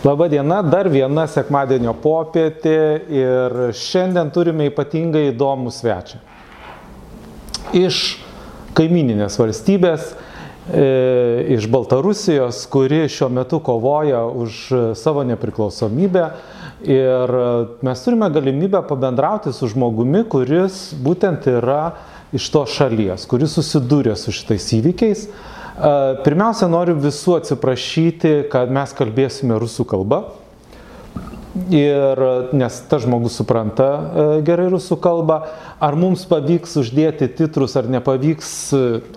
[0.00, 2.76] Labadiena, dar viena sekmadienio popietė
[3.12, 6.22] ir šiandien turime ypatingai įdomų svečią.
[7.76, 7.98] Iš
[8.78, 10.14] kaimininės valstybės,
[10.72, 10.86] e,
[11.52, 14.62] iš Baltarusijos, kuri šiuo metu kovoja už
[14.96, 16.24] savo nepriklausomybę.
[16.88, 17.36] Ir
[17.84, 21.98] mes turime galimybę pabendrauti su žmogumi, kuris būtent yra
[22.32, 25.28] iš to šalies, kuris susidūrė su šitais įvykiais.
[26.24, 30.24] Pirmiausia, noriu visų atsiprašyti, kad mes kalbėsime rusų kalbą.
[31.50, 32.20] Ir
[32.54, 35.40] nes tas žmogus supranta e, gerai rusų kalbą,
[35.82, 38.52] ar mums pavyks uždėti titrus ar nepavyks,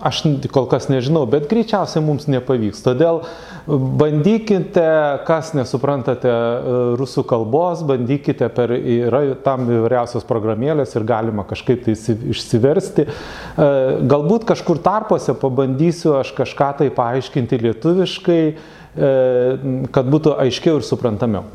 [0.02, 2.82] aš kol kas nežinau, bet greičiausiai mums nepavyks.
[2.82, 3.22] Todėl
[3.70, 4.88] bandykite,
[5.30, 11.94] kas nesuprantate e, rusų kalbos, bandykite per, yra tam įvairiausios programėlės ir galima kažkaip tai
[12.34, 13.06] išsiversti.
[13.06, 13.72] E,
[14.10, 18.46] galbūt kažkur tarpuose pabandysiu aš kažką tai paaiškinti lietuviškai,
[18.94, 21.48] kad būtų aiškiau ir suprantamiau.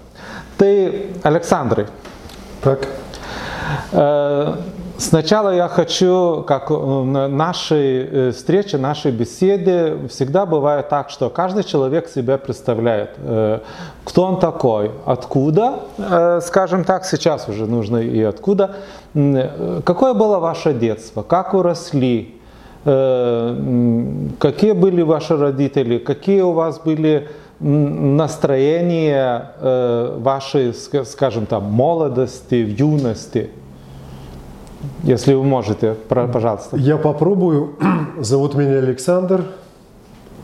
[0.59, 1.87] Ты, Александры.
[2.61, 2.85] Так.
[4.97, 12.09] Сначала я хочу, как на нашей встрече, нашей беседе, всегда бывает так, что каждый человек
[12.09, 13.11] себя представляет.
[14.03, 15.79] Кто он такой, откуда,
[16.41, 18.75] скажем так, сейчас уже нужно и откуда.
[19.13, 22.35] Какое было ваше детство, как уросли,
[22.83, 27.29] какие были ваши родители, какие у вас были
[27.59, 33.49] настроение э, вашей, скажем там, молодости, юности?
[35.03, 36.77] Если вы можете, пожалуйста.
[36.77, 37.75] Я попробую.
[38.19, 39.43] Зовут меня Александр.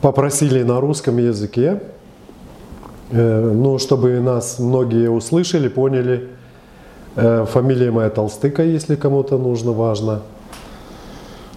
[0.02, 1.81] Попросили на русском языке.
[3.11, 6.29] Э, ну, чтобы нас многие услышали, поняли.
[7.16, 10.22] Э, фамилия моя Толстыка, если кому-то нужно, важно.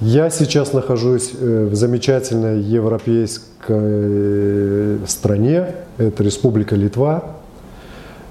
[0.00, 7.24] Я сейчас нахожусь э, в замечательной европейской э, стране, это Республика Литва.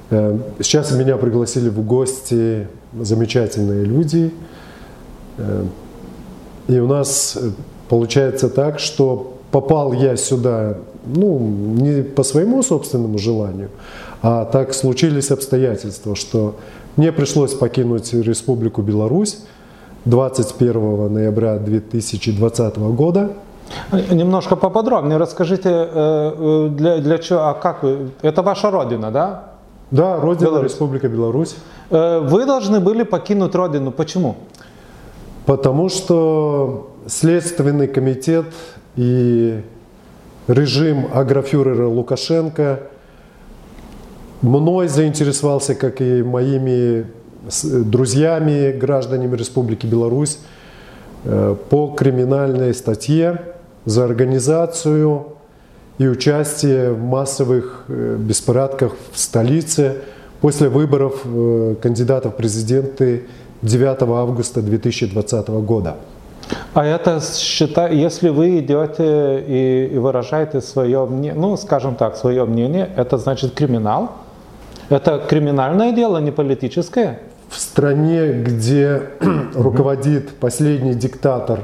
[0.09, 4.31] Э, сейчас меня пригласили в гости замечательные люди.
[6.67, 7.37] И у нас
[7.89, 13.69] получается так, что попал я сюда, ну, не по своему собственному желанию,
[14.21, 16.55] а так случились обстоятельства, что
[16.95, 19.39] мне пришлось покинуть Республику Беларусь,
[20.09, 23.33] 21 ноября 2020 года.
[23.91, 29.51] Немножко поподробнее расскажите, э, э, для, для чего, а как вы, это ваша родина, да?
[29.91, 30.71] Да, родина Беларусь.
[30.71, 31.55] Республика Беларусь.
[31.89, 34.35] Э, вы должны были покинуть родину, почему?
[35.45, 38.45] Потому что Следственный комитет
[38.95, 39.61] и
[40.47, 42.79] режим агрофюрера Лукашенко
[44.41, 47.05] мной заинтересовался, как и моими
[47.49, 50.39] с друзьями, гражданами Республики Беларусь
[51.23, 53.41] э, по криминальной статье
[53.85, 55.27] за организацию
[55.97, 59.97] и участие в массовых э, беспорядках в столице
[60.41, 63.27] после выборов э, кандидатов в президенты
[63.61, 65.97] 9 августа 2020 года.
[66.73, 72.45] А это считай, если вы идете и, и выражаете свое мнение, ну, скажем так, свое
[72.45, 74.11] мнение, это значит криминал?
[74.89, 77.19] Это криминальное дело, не политическое?
[77.49, 79.03] В стране, где
[79.55, 81.61] руководит последний диктатор,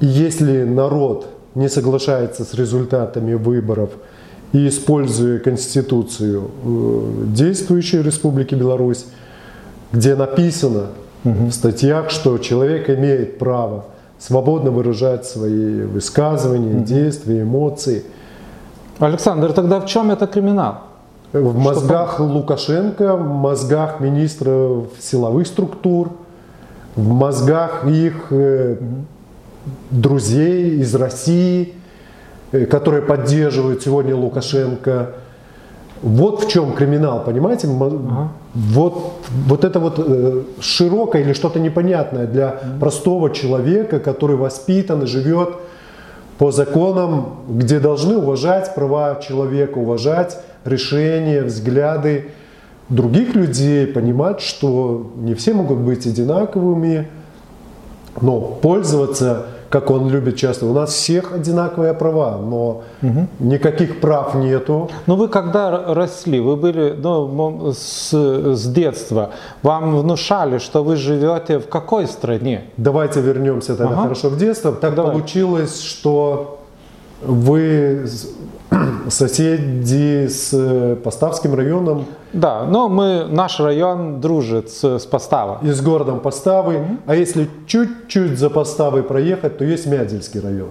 [0.00, 3.90] и если народ не соглашается с результатами выборов
[4.52, 9.06] и используя Конституцию э, действующей Республики Беларусь,
[9.92, 10.86] где написано
[11.24, 13.84] в статьях, что человек имеет право
[14.18, 18.04] свободно выражать свои высказывания, действия, эмоции.
[18.98, 20.89] Александр, тогда в чем это криминал?
[21.32, 26.10] В мозгах Что Лукашенко, в мозгах министров силовых структур,
[26.96, 28.76] в мозгах их э,
[29.90, 31.74] друзей из России,
[32.50, 35.10] э, которые поддерживают сегодня Лукашенко.
[36.02, 37.68] Вот в чем криминал, понимаете?
[37.68, 38.32] Ага.
[38.54, 39.12] Вот,
[39.46, 45.50] вот это вот э, широкое или что-то непонятное для простого человека, который воспитан и живет
[46.40, 52.30] по законам, где должны уважать права человека, уважать решения, взгляды
[52.88, 57.08] других людей, понимать, что не все могут быть одинаковыми,
[58.22, 63.28] но пользоваться, как он любит часто, у нас всех одинаковые права, но угу.
[63.38, 64.90] никаких прав нету.
[65.06, 69.30] Но вы когда росли, вы были ну, с, с детства,
[69.62, 72.64] вам внушали, что вы живете в какой стране?
[72.76, 74.02] Давайте вернемся тогда ага.
[74.02, 74.72] хорошо в детство.
[74.72, 75.12] Так Давай.
[75.12, 76.58] получилось, что
[77.22, 78.08] вы
[79.08, 82.06] соседи с э, Поставским районом.
[82.32, 85.56] Да, но мы, наш район дружит с, с Поставой.
[85.62, 86.74] И с городом Поставы.
[86.74, 86.98] Mm-hmm.
[87.06, 90.70] А если чуть-чуть за Поставой проехать, то есть Мядельский район.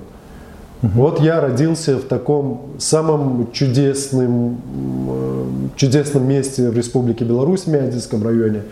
[0.82, 4.62] Вот я родился в таком самом чудесном,
[5.10, 8.64] э, чудесном месте в Республике Беларусь, в Мядинском районе,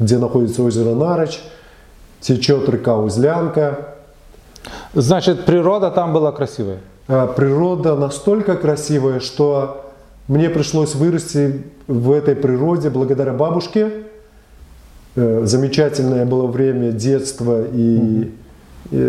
[0.00, 1.40] где находится озеро Нарыч,
[2.20, 3.94] течет река Узлянка.
[4.94, 6.78] Значит, природа там была красивая.
[7.06, 9.90] А природа настолько красивая, что
[10.26, 13.90] мне пришлось вырасти в этой природе благодаря бабушке.
[15.16, 18.32] Э, Замечательное было время детства и,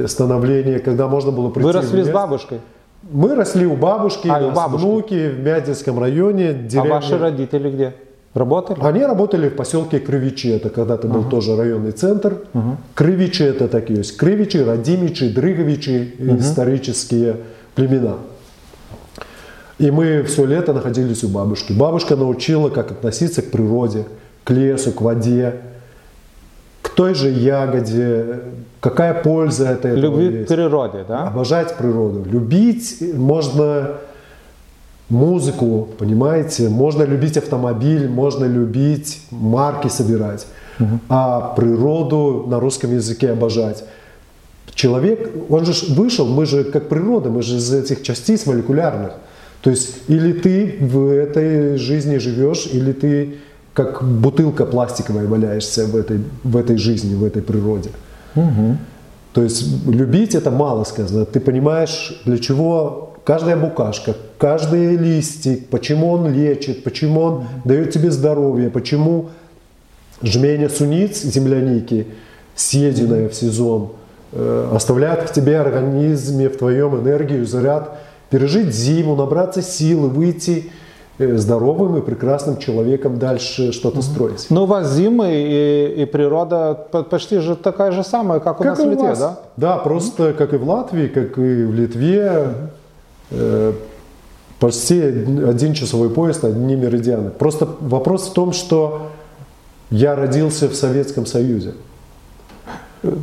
[0.08, 2.60] становления, когда можно было прийти Вы росли с бабушкой,
[3.10, 4.84] Мы росли у бабушки, А, у бабушки.
[4.86, 6.50] внуки в Мядинском районе.
[6.50, 6.90] а деревня.
[6.92, 7.94] ваши родители где?
[8.34, 8.78] Работали?
[8.82, 12.40] Они работали в поселке Крывичи, это когда-то был тоже районный центр.
[12.94, 14.18] Крывичи это так и есть.
[14.18, 17.38] Крывичи, Радимичи, Дрыговичи, исторические
[17.76, 18.16] племена.
[19.78, 21.74] И мы все лето находились у бабушки.
[21.74, 24.06] Бабушка научила, как относиться к природе,
[24.44, 25.56] к лесу, к воде,
[26.82, 28.42] к той же ягоде,
[28.80, 30.46] какая польза этого Любви есть.
[30.46, 31.28] к природе, да?
[31.28, 32.24] Обожать природу.
[32.24, 33.98] Любить можно
[35.10, 36.70] музыку, понимаете?
[36.70, 40.48] Можно любить автомобиль, можно любить марки собирать.
[41.10, 43.84] А природу на русском языке обожать.
[44.74, 49.14] Человек, он же вышел, мы же как природа, мы же из этих частиц молекулярных.
[49.62, 53.36] То есть или ты в этой жизни живешь, или ты
[53.74, 57.90] как бутылка пластиковая валяешься в этой, в этой жизни, в этой природе.
[59.34, 61.26] То есть любить это мало сказано.
[61.26, 68.12] Ты понимаешь, для чего каждая букашка, каждый листик, почему он лечит, почему он дает тебе
[68.12, 69.30] здоровье, почему
[70.22, 72.08] жменя суниц земляники,
[72.56, 73.92] съеденная в сезон,
[74.36, 77.98] э, оставляет в тебе организме, в твоем энергию, заряд,
[78.30, 80.72] пережить зиму, набраться силы, выйти
[81.18, 84.46] э, здоровым и прекрасным человеком дальше что-то строить.
[84.50, 88.64] Ну, у вас зимы и, и природа по- почти же такая же самая, как у
[88.64, 89.20] нас в Литве, вас.
[89.20, 89.40] да?
[89.58, 92.48] Да, просто как и в Латвии, как и в Литве,
[93.32, 93.74] э,
[94.60, 97.30] почти один часовой поезд, одни меридианы.
[97.30, 99.08] Просто вопрос в том, что
[99.92, 101.74] я родился в Советском Союзе.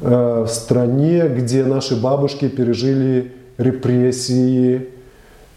[0.02, 4.88] Э, В стране, где наши бабушки пережили репрессии,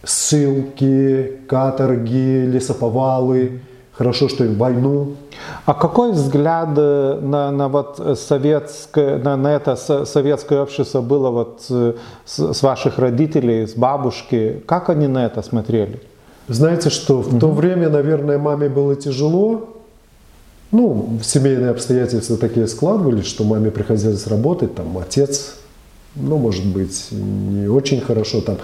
[0.04, 3.60] ссылки, каторги, лесоповалы.
[3.98, 5.14] Хорошо, что и войну.
[5.66, 11.30] А какой взгляд э, на, на вот советское, на, на это со- советское общество было
[11.30, 11.94] вот э,
[12.26, 14.62] с, с ваших родителей, с бабушки?
[14.66, 16.00] Как они на это смотрели?
[16.50, 19.75] Знаете что, в то время, наверное, маме было тяжело.
[20.76, 25.56] Ну, семейные обстоятельства такие складывались, что маме приходилось работать, там отец,
[26.16, 28.58] ну, может быть, не очень хорошо там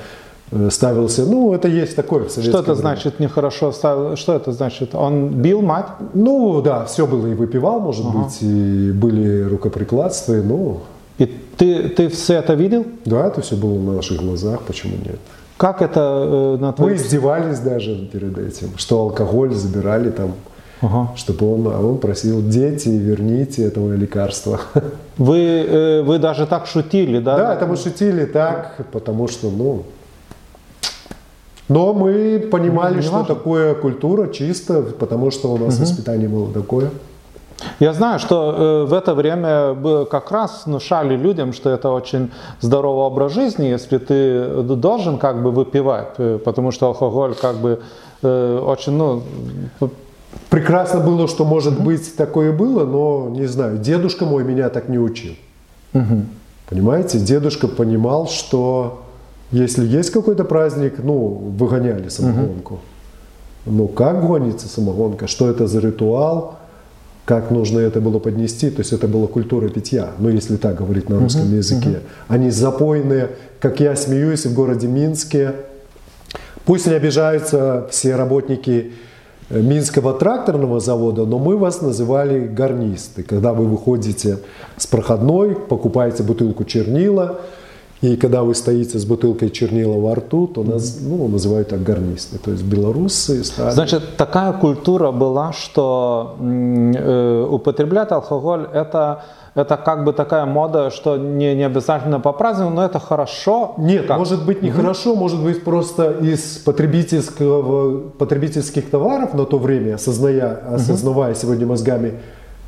[0.51, 1.25] э, ставился.
[1.25, 2.75] Ну, это есть такое в Что это время.
[2.75, 4.17] значит нехорошо ставил?
[4.17, 4.93] Что это значит?
[4.93, 5.85] Он бил мать?
[6.13, 10.81] Ну, да, все было и выпивал, может быть, и были рукоприкладства, ну,
[11.17, 11.25] И
[11.57, 12.85] ты, ты все это видел?
[13.05, 15.19] да, это все было на наших глазах, почему нет?
[15.55, 16.95] Как это э, на Мы твой...
[16.95, 20.33] издевались даже перед этим, что алкоголь забирали там,
[20.81, 21.11] Ага.
[21.15, 24.59] чтобы он, а он просил, дети, верните этого лекарства.
[25.17, 27.37] Вы, э, вы даже так шутили, да?
[27.37, 29.83] Да, это мы шутили так, потому что, ну...
[31.69, 33.35] Но мы понимали, Не что важно.
[33.35, 36.89] такое культура чисто, потому что у нас воспитание было такое.
[37.79, 43.05] Я знаю, что э, в это время как раз внушали людям, что это очень здоровый
[43.05, 47.79] образ жизни, если ты должен как бы выпивать, э, потому что алкоголь как бы
[48.23, 49.23] очень, ну,
[50.49, 54.99] Прекрасно было, что, может быть, такое было, но, не знаю, дедушка мой меня так не
[54.99, 55.33] учил.
[56.69, 59.03] Понимаете, дедушка понимал, что
[59.51, 62.79] если есть какой-то праздник, ну, выгоняли самогонку.
[63.65, 66.55] Ну, как гонится самогонка, что это за ритуал,
[67.25, 71.09] как нужно это было поднести, то есть это была культура питья, ну, если так говорить
[71.09, 71.99] на русском языке.
[72.27, 75.53] Они запойные, как я смеюсь, в городе Минске,
[76.65, 78.93] Пусть не обижаются все работники
[79.51, 83.23] Минского тракторного завода, но мы вас называли гарнисты.
[83.23, 84.39] Когда вы выходите
[84.77, 87.41] с проходной, покупаете бутылку чернила,
[88.01, 92.39] и когда вы стоите с бутылкой чернила во рту, то нас ну, называют так гарнисты.
[92.39, 93.69] То есть белорусы стали...
[93.69, 101.17] Значит, такая культура была, что э, употреблять алкоголь это, это как бы такая мода, что
[101.17, 103.73] не, не обязательно по празднику, но это хорошо.
[103.77, 110.61] Нет, может быть нехорошо, может быть просто из потребительского, потребительских товаров на то время, осозная,
[110.73, 112.13] осознавая сегодня мозгами,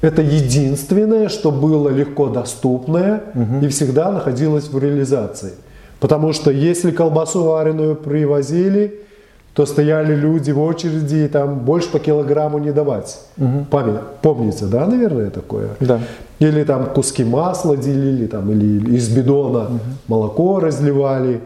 [0.02, 3.24] это единственное, что было легко доступное
[3.62, 5.54] и всегда находилось в реализации.
[6.02, 9.00] Потому что если колбасу вареную привозили,
[9.54, 13.20] то стояли люди в очереди и там больше по килограмму не давать.
[13.70, 15.70] Память, помните, да, наверное, такое?
[15.80, 16.00] Да.
[16.40, 19.68] Или там куски масла делили, там, или из бидона
[20.08, 21.42] молоко разливали.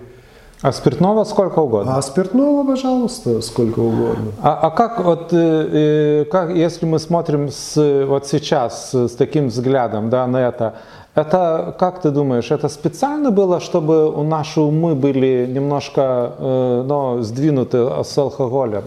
[0.62, 1.98] А спиртного сколько угодно?
[1.98, 4.32] А спиртного, пожалуйста, сколько угодно.
[4.42, 9.50] А, а как вот, э, э, как, если мы смотрим с, вот сейчас с таким
[9.50, 10.74] взглядом да, на это,
[11.18, 17.22] это, как ты думаешь, это специально было, чтобы у наши умы были немножко э, ну,
[17.22, 18.84] сдвинуты с алкоголем?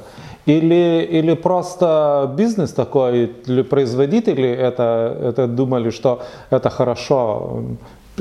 [0.46, 6.20] Или, или просто бизнес такой, или производители это, это думали, что
[6.50, 7.62] это хорошо?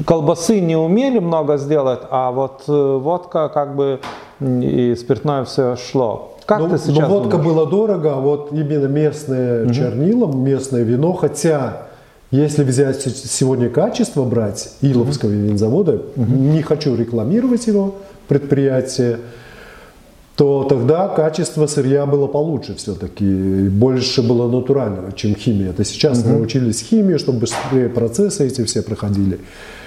[0.05, 3.99] колбасы не умели много сделать, а вот э, водка как бы
[4.39, 6.35] и спиртное все шло.
[6.45, 7.53] Как ну, ты сейчас но водка думаешь?
[7.53, 9.73] было дорого, а вот именно местное угу.
[9.73, 11.88] чернила, местное вино, хотя
[12.31, 15.37] если взять сегодня качество брать Иловского угу.
[15.37, 16.25] винзавода, угу.
[16.25, 17.95] не хочу рекламировать его
[18.27, 19.19] предприятие,
[20.35, 23.25] то тогда качество сырья было получше все-таки,
[23.69, 25.71] больше было натурального, чем химия.
[25.71, 26.29] Это сейчас угу.
[26.29, 29.35] научились химии, чтобы быстрее процессы эти все проходили.
[29.35, 29.78] Э,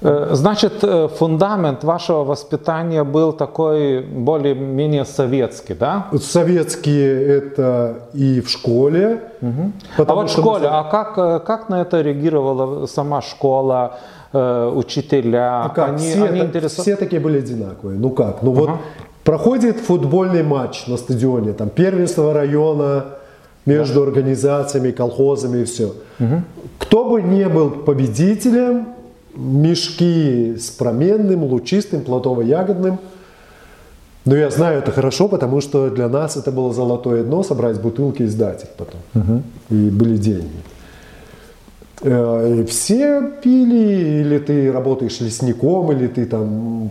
[0.00, 6.06] значит, э, фундамент вашего воспитания был такой более-менее советский, да?
[6.20, 9.20] Советские это и в школе.
[9.42, 9.72] Угу.
[10.06, 10.78] А вот в школе, мы...
[10.78, 13.98] а как, э, как на это реагировала сама школа,
[14.32, 15.64] учителя?
[15.64, 15.88] А как?
[15.88, 16.72] Они, все, они интерес...
[16.74, 17.98] все такие были одинаковые.
[17.98, 18.42] Ну как?
[18.42, 18.60] Ну ага.
[18.60, 18.70] вот
[19.24, 23.04] проходит футбольный матч на стадионе, там первенство района
[23.66, 24.06] между да.
[24.06, 25.94] организациями, колхозами и все.
[26.20, 26.42] Угу.
[26.78, 28.86] Кто бы не был победителем,
[29.34, 32.98] мешки с променным, лучистым, плодово-ягодным.
[34.24, 38.22] Но я знаю это хорошо, потому что для нас это было золотое дно, собрать бутылки
[38.22, 39.00] и сдать их потом.
[39.14, 39.42] Угу.
[39.70, 40.62] И были деньги.
[42.02, 46.90] Э, и все пили, или ты работаешь лесником, или ты там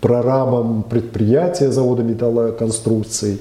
[0.00, 3.40] прорабом предприятия завода металлоконструкций,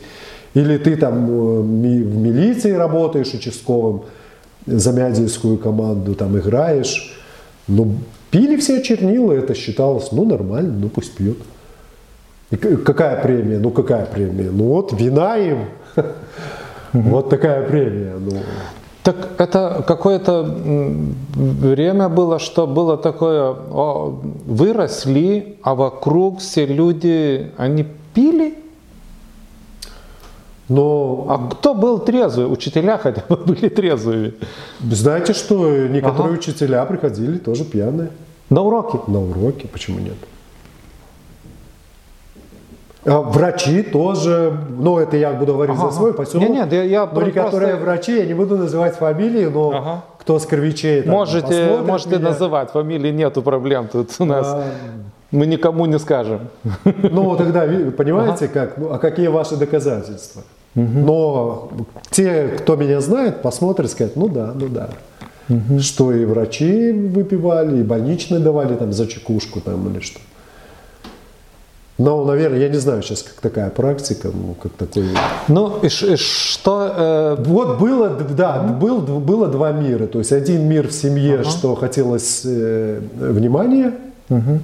[0.53, 4.03] или ты там э, в милиции работаешь участковым,
[4.65, 7.13] за мядельскую команду там играешь.
[7.69, 7.95] Ну,
[8.31, 11.37] Пили все чернила, это считалось, ну, нормально, ну, пусть пьют.
[12.51, 13.59] И какая премия?
[13.59, 14.51] Ну, какая премия?
[14.51, 15.65] Ну, вот вина им.
[16.93, 18.15] Вот такая премия.
[18.17, 18.31] Ну.
[19.03, 20.43] Так это какое-то
[21.35, 28.55] время было, что было такое, о, выросли, а вокруг все люди, они пили?
[30.69, 31.25] Но...
[31.29, 32.51] А кто был трезвый?
[32.51, 34.33] Учителя хотя бы были трезвыми.
[34.81, 36.39] Знаете что, некоторые ага.
[36.39, 38.09] учителя приходили тоже пьяные.
[38.49, 38.99] На уроки?
[39.07, 40.15] На уроки, почему нет?
[43.05, 46.49] А врачи тоже, ну это я буду говорить ага, за свой поселок.
[46.49, 47.85] Нет, нет, я, я но некоторые просто...
[47.85, 50.03] врачи, я не буду называть фамилии, но ага.
[50.19, 52.29] кто с кровичей там, Можете, можете меня.
[52.29, 54.47] называть, фамилии нету проблем тут у нас.
[54.47, 54.63] А...
[55.31, 56.49] Мы никому не скажем.
[56.83, 57.61] Ну тогда,
[57.97, 58.53] понимаете, ага.
[58.53, 60.43] как, ну, а какие ваши доказательства?
[60.77, 60.99] Угу.
[60.99, 61.69] Но
[62.11, 64.89] те, кто меня знает, посмотрят, скажут, ну да, ну да.
[65.49, 65.79] Угу.
[65.79, 70.19] Что и врачи выпивали, и больничные давали там за чекушку там или что.
[71.97, 75.05] Но, наверное, я не знаю сейчас, как такая практика, ну, как такой...
[75.47, 76.93] Ну, и, и что...
[76.95, 77.43] Э...
[77.43, 80.05] Вот было, да, mm был, было два мира.
[80.05, 81.49] То есть один мир в семье, uh-huh.
[81.49, 83.95] что хотелось э, внимания,
[84.29, 84.59] uh-huh.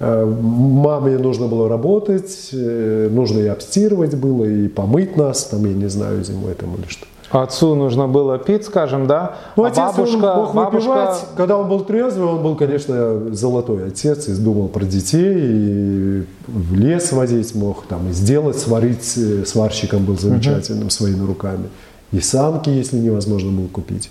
[0.00, 5.74] Э, маме нужно было работать, э, нужно и обстирывать было, и помыть нас, там, я
[5.74, 7.06] не знаю, зимой там или что.
[7.30, 9.36] Отцу нужно было пить, скажем, да?
[9.56, 10.88] Ну, а отец бабушка, мог бабушка...
[10.88, 11.26] выпивать.
[11.36, 16.74] Когда он был трезвый, он был, конечно, золотой отец и думал про детей, и в
[16.74, 20.90] лес водить мог, там, и сделать, сварить э, сварщиком был замечательным угу.
[20.90, 21.68] своими руками.
[22.10, 24.10] И санки, если невозможно было купить.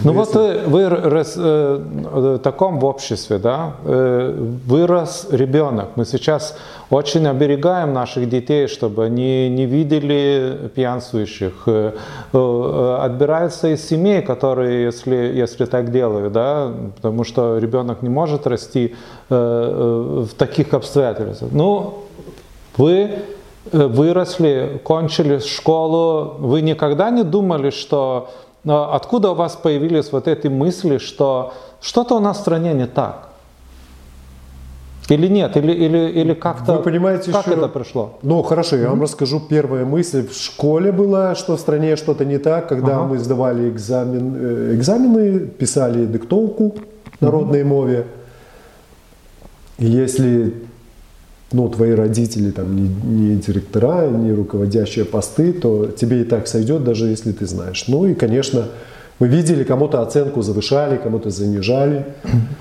[0.00, 1.80] Ну вот вы, вы рос, э,
[2.12, 4.34] в таком в обществе, да, э,
[4.66, 5.88] вырос ребенок.
[5.96, 6.56] Мы сейчас
[6.90, 11.64] очень оберегаем наших детей, чтобы они не видели пьянствующих.
[11.66, 11.92] Э,
[12.32, 18.46] э, отбираются из семей, которые, если, если так делают, да, потому что ребенок не может
[18.46, 18.94] расти
[19.30, 21.50] э, э, в таких обстоятельствах.
[21.52, 22.04] Ну,
[22.76, 23.10] вы
[23.72, 28.30] э, выросли, кончили школу, вы никогда не думали, что
[28.64, 33.28] откуда у вас появились вот эти мысли, что что-то у нас в стране не так?
[35.08, 35.56] Или нет?
[35.56, 37.56] Или, или, или как-то Вы понимаете, как еще...
[37.56, 38.18] это пришло?
[38.22, 38.88] Ну хорошо, я mm-hmm.
[38.90, 39.40] вам расскажу.
[39.40, 43.04] Первая мысль в школе была, что в стране что-то не так, когда ага.
[43.04, 46.74] мы сдавали экзамен, э, экзамены, писали диктовку
[47.20, 47.64] народной mm-hmm.
[47.64, 48.06] мове.
[49.78, 50.54] Если
[51.52, 56.84] ну, твои родители там не, не директора, не руководящие посты, то тебе и так сойдет,
[56.84, 57.84] даже если ты знаешь.
[57.88, 58.66] Ну и, конечно,
[59.18, 62.06] мы видели, кому-то оценку завышали, кому-то занижали.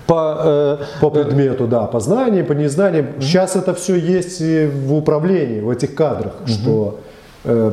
[0.07, 3.07] По, э, по предмету, да, по знаниям, по незнаниям.
[3.09, 3.21] Угу.
[3.21, 6.47] Сейчас это все есть в управлении, в этих кадрах, угу.
[6.47, 6.99] что
[7.43, 7.71] э,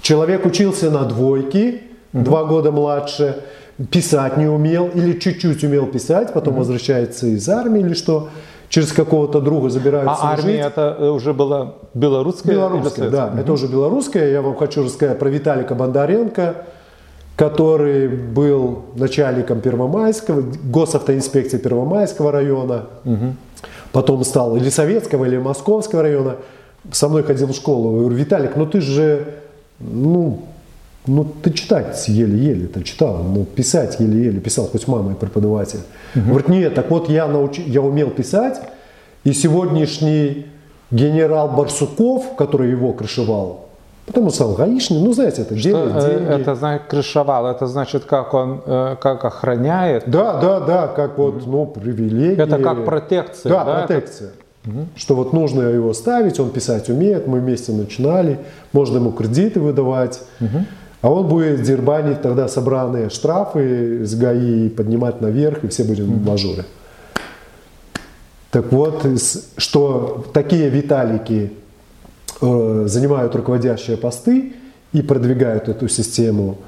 [0.00, 1.80] человек учился на двойке,
[2.12, 2.24] угу.
[2.24, 3.36] два года младше,
[3.90, 6.60] писать не умел или чуть-чуть умел писать, потом угу.
[6.60, 8.30] возвращается из армии или что,
[8.68, 12.52] через какого-то друга забирают А армия это э, уже была белорусская?
[12.52, 14.30] Белорусская, да, это уже белорусская.
[14.30, 16.56] Я вам хочу рассказать про Виталика Бондаренко,
[17.36, 22.86] который был начальником Первомайского, госавтоинспекции Первомайского района,
[23.92, 26.36] потом стал или Советского, или Московского района.
[26.92, 27.94] Со мной ходил в школу.
[27.94, 29.34] Я говорю, Виталик, ну ты же,
[29.80, 30.42] ну,
[31.06, 35.80] ну ты читать еле-еле, ты читал, ну писать еле-еле, писал, хоть мама и преподаватель.
[36.14, 38.60] Говорит, нет, так вот я, научи, я умел писать,
[39.24, 40.46] и сегодняшний
[40.90, 43.66] генерал Барсуков, который его крышевал,
[44.06, 46.40] Потом он стал гаишником, ну знаете, это делает э, деньги.
[46.40, 50.04] это значит крышевал, это значит как он э, как охраняет.
[50.06, 52.40] Да, да, да, как вот, ну, привилегии.
[52.40, 54.30] Это как протекция, Да, да, протекция.
[54.96, 58.38] Что вот нужно его ставить, он писать умеет, мы вместе начинали,
[58.72, 60.20] можно ему кредиты выдавать.
[61.06, 66.26] А он будет дербанить тогда собранные штрафы с ГАИ, поднимать наверх, и все будем в
[66.26, 66.64] мажоре.
[68.50, 69.06] Так вот,
[69.56, 71.52] что такие Виталики
[72.40, 74.54] э, занимают руководящие посты
[74.92, 76.58] и продвигают эту систему,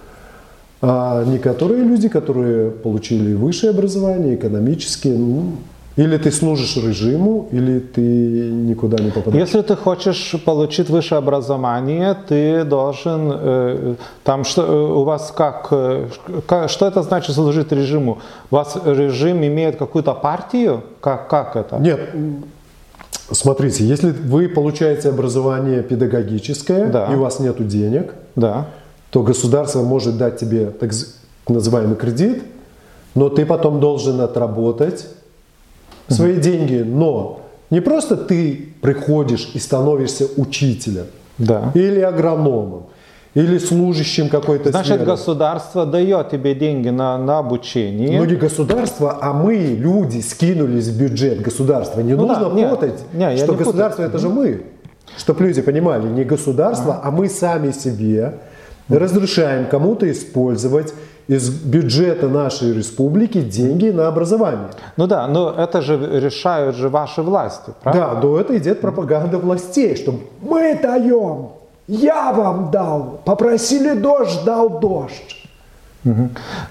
[0.80, 5.54] а некоторые люди, которые получили высшее образование, экономические, ну,
[5.98, 9.48] или ты служишь режиму, или ты никуда не попадаешь.
[9.48, 15.66] Если ты хочешь получить высшее образование, ты должен э, там что э, у вас как,
[15.72, 16.06] э,
[16.46, 18.18] ка- что это значит служить режиму?
[18.50, 20.82] У вас режим имеет какую-то партию?
[21.00, 21.78] Как как это?
[21.78, 22.00] Нет,
[23.32, 27.12] смотрите, если вы получаете образование педагогическое, Да.
[27.12, 28.66] и у вас нет денег, Да.
[29.10, 30.92] то государство может дать тебе так
[31.48, 32.42] называемый кредит,
[33.16, 35.06] но ты потом должен отработать
[36.08, 36.84] свои деньги.
[36.86, 41.06] Но не просто ты приходишь и становишься учителем,
[41.38, 41.70] Да.
[41.74, 42.86] или агрономом,
[43.34, 45.04] или служащим какой-то Значит, сферы.
[45.04, 48.18] государство дает тебе деньги на, на обучение.
[48.18, 52.00] Ну не государство, а мы, люди, скинулись в бюджет государства.
[52.00, 54.62] Не Ну да, нужно не, путать, не, я что не государство это же мы.
[55.16, 58.34] Чтобы люди понимали, не государство, а мы сами себе
[58.88, 60.94] разрешаем кому-то использовать
[61.28, 64.70] из бюджета нашей республики деньги на образование.
[64.96, 68.00] Ну да, но это же решают же ваши власти, правда?
[68.00, 71.50] Да, но это идет пропаганда властей, что мы даем,
[71.86, 75.36] я вам дал, попросили дождь, дал дождь.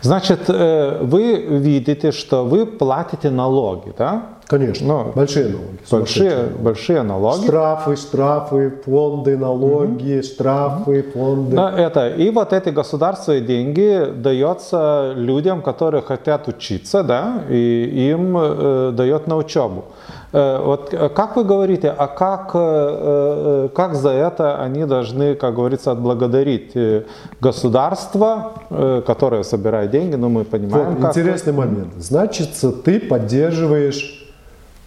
[0.02, 4.24] Значит, э, вы видите, что вы платите налоги, да?
[4.50, 5.78] Конечно, Ну, большие налоги.
[5.92, 7.44] Большие, большие налоги.
[7.44, 11.56] Штрафы, штрафы, фонды, налоги, штрафы, фонды.
[11.56, 12.08] Да, это.
[12.10, 19.28] И вот эти государственные деньги дается людям, которые хотят учиться, да, и им э, дает
[19.28, 19.84] на учебу.
[20.32, 25.56] Э, вот как вы говорите, а как, э, э, как за это они должны, как
[25.56, 27.04] говорится, отблагодарить э,
[27.42, 31.10] государство, э, которое собирает деньги, ну мы понимаем, Вот, как.
[31.18, 31.94] интересный момент.
[31.98, 32.50] Значит,
[32.86, 34.17] ты поддерживаешь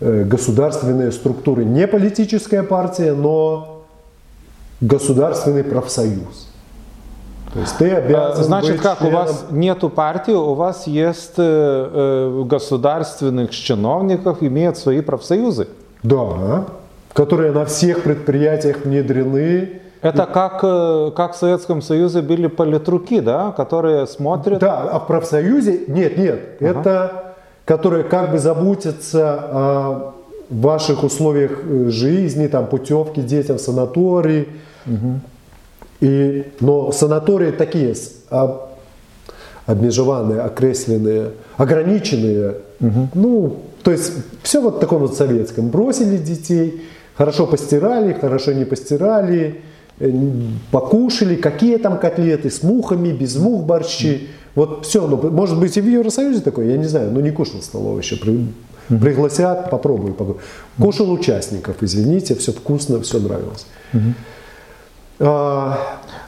[0.00, 1.64] государственные структуры.
[1.64, 3.82] Не политическая партия, но
[4.80, 6.48] государственный профсоюз.
[7.52, 10.86] То есть ты Э, обязан Значит, быть как у членом- вас нету партии, у вас
[10.86, 15.66] есть э, э, государственных чиновников, имеют свои профсоюзы.
[16.02, 16.64] Да,
[17.12, 19.80] которые на всех предприятиях внедрены.
[20.00, 24.60] Это как, э, как в Советском Союзе были политруки, да, которые смотрят.
[24.60, 27.29] Да, а в профсоюзе нет, нет, это
[27.70, 30.14] которые как бы заботятся о
[30.50, 34.48] ваших условиях э, жизни, там путевки детям в санаторий.
[36.00, 38.70] И, но санатории такие с- а,
[39.66, 42.54] обмежеванные, окресленные, ограниченные.
[43.14, 45.68] Ну, то есть все вот в таком вот советском.
[45.68, 46.82] Бросили детей,
[47.14, 49.60] хорошо постирали, хорошо не постирали,
[50.70, 54.28] покушали, какие там котлеты, с мухами, без мух борщи.
[54.54, 57.60] Вот все, ну, может быть и в Евросоюзе такое, я не знаю, но не кушал
[57.60, 58.16] в столовой еще.
[58.16, 58.46] При-
[58.88, 60.14] Пригласят, попробую.
[60.14, 60.38] попробую.
[60.80, 63.66] Кушал участников, извините, все вкусно, все нравилось.
[65.20, 65.78] А,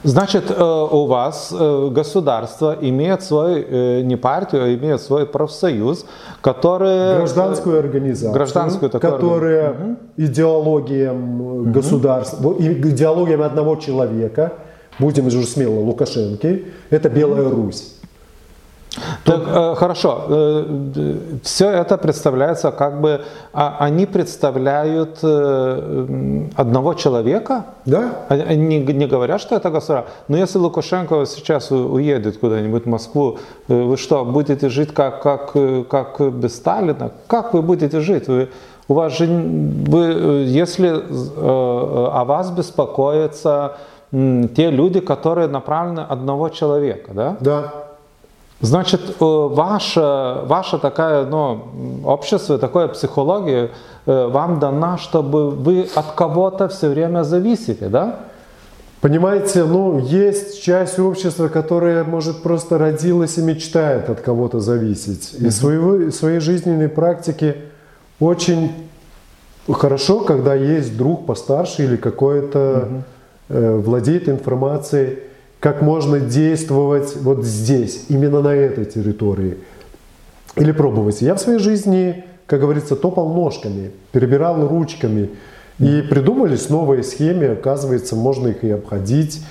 [0.03, 6.05] Значит, э, у вас э, государство имеет свой, э, не партию, а имеет свой профсоюз,
[6.41, 7.17] который...
[7.17, 14.53] гражданскую организацию, гражданскую такую которая идеологиям государства, вот, и идеологиям одного человека,
[14.99, 17.92] будем уже смело, Лукашенки, это Белая Русь.
[19.25, 20.21] Так, э, хорошо,
[21.41, 27.65] все это представляется как бы, а, они представляют э, одного человека?
[27.85, 28.25] Да?
[28.29, 30.11] Они не, говорят, что это государство.
[30.27, 35.51] Но если Лукашенко сейчас уедет куда-нибудь в Москву, э, вы что, будете жить как, как,
[35.55, 37.11] э, как без Сталина?
[37.27, 38.27] Как вы будете жить?
[38.27, 38.49] Вы,
[38.87, 43.77] у вас же, вы, э, если э, о вас беспокоятся
[44.11, 47.37] те люди, которые направлены одного человека, да?
[47.39, 47.82] Да.
[48.63, 49.99] Значит, э, ваше,
[50.45, 53.71] ваше такое ну, общество, такое психология
[54.05, 58.21] э, вам дана, чтобы вы от кого-то все время зависите, да?
[59.01, 65.33] Понимаете, ну, есть часть общества, которая, может, просто родилась и мечтает от кого-то зависеть.
[65.33, 67.57] И своего, своей жизненной практики
[68.21, 68.71] очень
[69.69, 72.87] хорошо, когда есть друг постарше или какой-то
[73.49, 75.19] э, владеет информацией,
[75.63, 79.59] как можно действовать вот здесь, именно на этой территории.
[80.57, 81.21] Или пробовать.
[81.21, 85.29] Я в своей жизни, как говорится, топал ножками, перебирал ручками.
[85.79, 89.41] И придумались новые схемы, оказывается, можно их и обходить,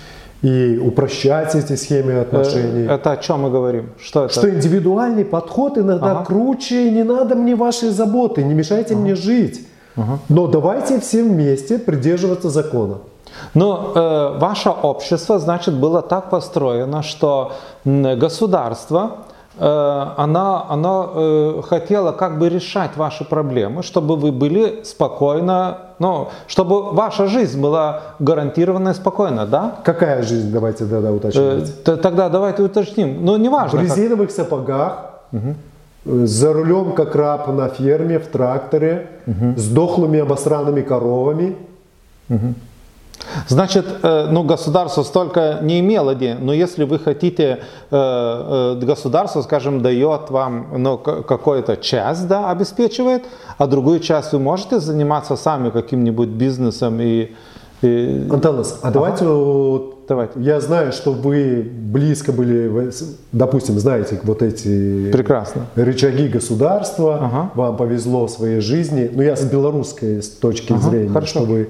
[0.43, 2.85] и упрощать эти схемы отношений.
[2.87, 3.87] Э, Это о чем мы говорим?
[3.99, 4.35] Что это?
[4.35, 6.25] Что индивидуальный подход иногда Ага.
[6.27, 9.67] круче, и не надо мне вашей заботы, не мешайте мне жить.
[10.29, 12.99] Но давайте все вместе придерживаться закона.
[13.55, 17.53] Ну, э, ваше общество, значит, было так построено, что
[18.21, 19.11] государство,
[19.59, 26.29] э, оно, оно э, хотело как бы решать ваши проблемы, чтобы вы были спокойно, ну,
[26.47, 29.77] чтобы ваша жизнь была гарантированно и спокойна, да?
[29.85, 31.85] Какая жизнь, давайте тогда Э, уточнить.
[31.85, 33.25] т- Тогда давайте уточним.
[33.25, 33.79] Ну, В неважно.
[33.81, 34.93] как- резиновых сапогах,
[35.33, 35.55] э,
[36.27, 39.07] за рулем как раб на ферме, в тракторе,
[39.57, 41.57] с дохлыми обосранными коровами.
[43.49, 49.43] Значит, э, ну, государство столько не имело денег, но если вы хотите, э, э, государство,
[49.43, 53.25] скажем, дает вам ну, какую-то часть, да, обеспечивает,
[53.59, 57.33] а другую часть вы можете заниматься сами каким-нибудь бизнесом и...
[57.83, 60.33] и- Антонас, а давайте, вот, Давайте.
[60.41, 62.91] я знаю, что вы близко были,
[63.33, 65.67] допустим, знаете вот эти Прекрасно.
[65.77, 67.51] рычаги государства, Ага.
[67.55, 69.11] вам повезло в своей жизни.
[69.15, 71.41] Но я с белорусской с точки Ага, зрения, хорошо.
[71.41, 71.69] что вы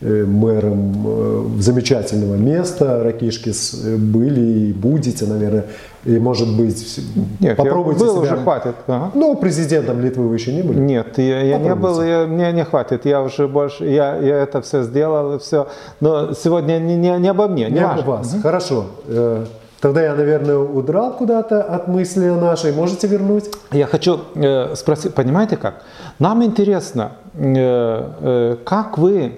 [0.00, 5.66] мэром э, замечательного места Ракишкис э, были и будете, наверное,
[6.04, 6.98] и может быть
[7.40, 8.34] Нет, попробуйте я был себя.
[8.34, 8.74] уже, хватит.
[8.86, 9.10] Ага.
[9.14, 10.78] Ну, президентом Литвы вы еще не были?
[10.80, 14.62] Нет, я, я не был, я- мне не хватит, я уже больше, я, я это
[14.62, 15.68] все сделал все.
[16.00, 18.02] Но сегодня не, не, не обо мне, не, Не важно.
[18.02, 18.36] о вас.
[18.42, 18.86] Хорошо.
[19.06, 19.44] Э,
[19.82, 22.70] Тогда я, наверное, удрал куда-то от мысли нашей.
[22.72, 23.50] Можете вернуть?
[23.72, 25.82] Я хочу э, спросить, понимаете как?
[26.18, 29.32] Нам интересно, э, э, как вы,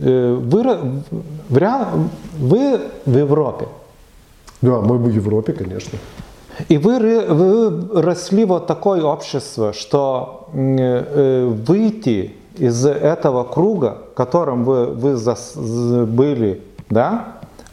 [0.00, 0.78] выра-
[1.48, 3.66] в реал- вы в Европе,
[4.62, 5.98] Да, мы в Европе, конечно.
[6.68, 14.86] и вы, вы росли вот такое общество, что выйти из этого круга, в котором вы,
[14.86, 17.24] вы зас- были, да,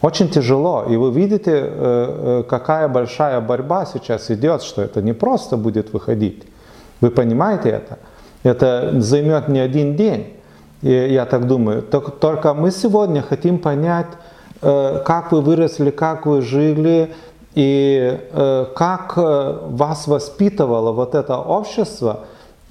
[0.02, 0.86] очень тяжело.
[0.90, 6.44] И вы видите, какая большая борьба сейчас идет, что это не просто будет выходить.
[7.02, 7.98] Вы понимаете это?
[8.44, 10.34] Это займет не один день,
[10.82, 11.82] и я так думаю.
[11.82, 14.08] Ток- Только мы сегодня хотим понять,
[14.62, 17.14] э, как вы выросли, как вы жили,
[17.56, 22.22] и э, как э, вас воспитывало вот это общество,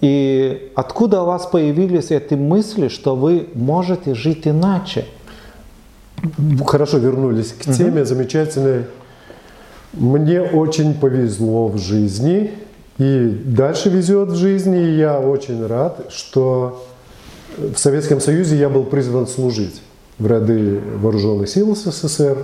[0.01, 5.05] и откуда у вас появились эти мысли, что вы можете жить иначе.
[6.67, 8.85] Хорошо, вернулись к теме замечательной.
[9.93, 12.53] Мне очень повезло в жизни,
[12.99, 16.85] и дальше везет в жизни, и я очень рад, что
[17.59, 19.83] в Советском Союзе я был призван служить
[20.19, 22.39] в ряды вооруженных сил СССР.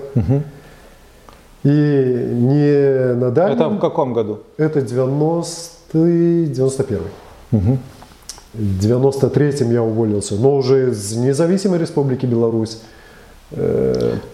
[1.64, 3.56] И не на дальнем...
[3.56, 4.40] Это в каком году?
[4.58, 7.00] Это 90-й, 91
[7.50, 12.80] В 93-м я уволился, но уже из независимой республики Беларусь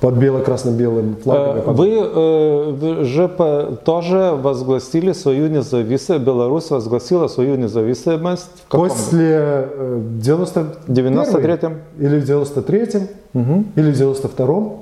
[0.01, 1.57] под бело-красно-белым флагом.
[1.59, 3.29] Э, Вы э, же
[3.85, 8.89] тоже возгласили свою независимость, Беларусь возгласила свою независимость в каком?
[8.89, 11.75] После э, 90 93-м?
[11.99, 13.09] или в 93-м,
[13.77, 14.73] или в 92-м.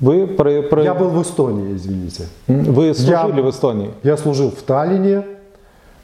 [0.00, 2.24] Вы, про- про- Я был в Эстонии, извините.
[2.48, 3.90] вы служили Я- в Эстонии.
[4.02, 5.24] Я служил в Таллине.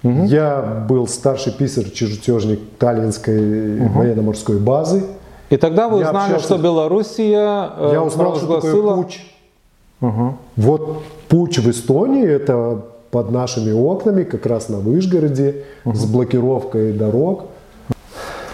[0.03, 5.03] Я был старший писарь-чертежник Таллинской военно-морской базы.
[5.50, 9.20] И тогда вы Я узнали, общался что Белоруссия э, Я узнал, что такое путь.
[10.56, 17.46] Вот путь в Эстонии, это под нашими окнами, как раз на Вышгороде, с блокировкой дорог.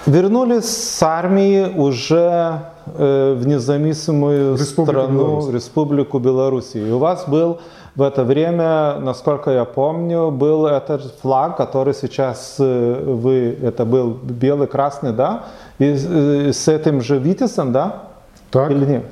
[0.07, 5.55] Вернулись с армии уже э, в независимую Республику страну, Беларусь.
[5.55, 6.89] Республику Белоруссия.
[6.89, 7.61] И у вас был
[7.95, 14.11] в это время, насколько я помню, был этот флаг, который сейчас э, вы, это был
[14.11, 15.45] белый, красный, да?
[15.79, 18.03] И э, с этим же Витязем, да?
[18.51, 18.71] Так.
[18.71, 19.05] Или нет?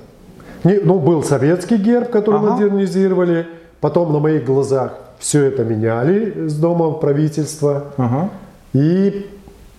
[0.64, 2.50] Не, ну, был советский герб, который Ага.
[2.52, 3.46] модернизировали.
[3.80, 7.84] Потом на моих глазах все это меняли с дома правительства.
[7.96, 8.28] Ага.
[8.74, 9.26] И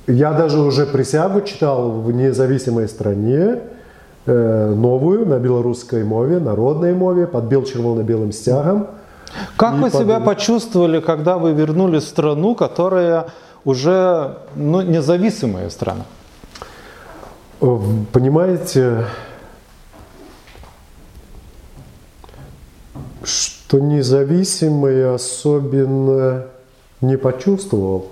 [0.08, 3.60] я даже уже присягу читал в независимой стране,
[4.26, 8.88] э, новую, на белорусской мове, народной мове, под бел червоно-белым стягом.
[9.56, 10.26] Как И вы себя подумать.
[10.26, 13.28] почувствовали, когда вы вернулись в страну, которая
[13.66, 16.06] уже ну, независимая страна?
[17.62, 19.06] Понимаете,
[23.24, 26.48] что независимый особенно
[27.02, 28.08] не почувствовал,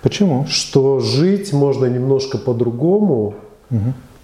[0.00, 0.46] Почему?
[0.48, 3.34] что жить можно немножко по-другому,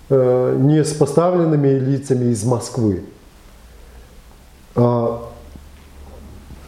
[0.08, 3.02] э, не с поставленными лицами из Москвы.
[4.74, 5.28] А,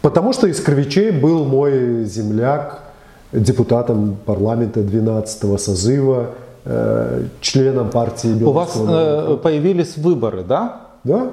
[0.02, 2.82] потому что из Кривичей был мой земляк,
[3.32, 6.34] депутатом парламента 12 созыва,
[7.40, 9.32] членом партии У вас Белорусского народа.
[9.32, 10.80] э, появились выборы, да?
[11.04, 11.28] Да,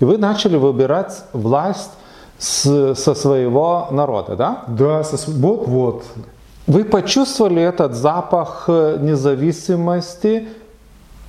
[0.00, 1.90] И вы начали выбирать власть
[2.38, 4.64] с- со своего народа, да?
[4.68, 6.04] да, со вот, вот.
[6.66, 10.48] Вы почувствовали этот запах э, независимости?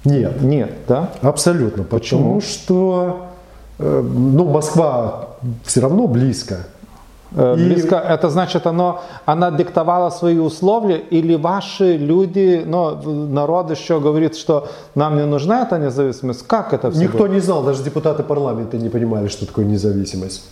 [0.06, 1.10] Нет, Нет, да?
[1.22, 1.84] абсолютно.
[1.84, 2.20] Почему?
[2.22, 3.26] Потому что
[3.80, 5.28] э, ну, Москва
[5.64, 6.68] все равно близко.
[7.36, 12.96] Э, И- Близко, это значит, оно, она диктовала свои условия, или ваши люди, ну,
[13.28, 16.46] народ еще говорит, что нам не нужна эта независимость?
[16.48, 20.50] Как это все Никто не знал, даже депутаты парламента не понимали, что такое независимость.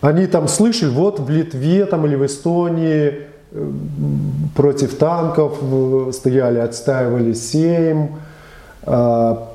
[0.00, 3.12] Они там слышали, вот в Литве там, или в Эстонии
[3.52, 3.70] э,
[4.56, 8.08] против танков э, стояли, отстаивали Сейм.
[8.84, 9.48] А,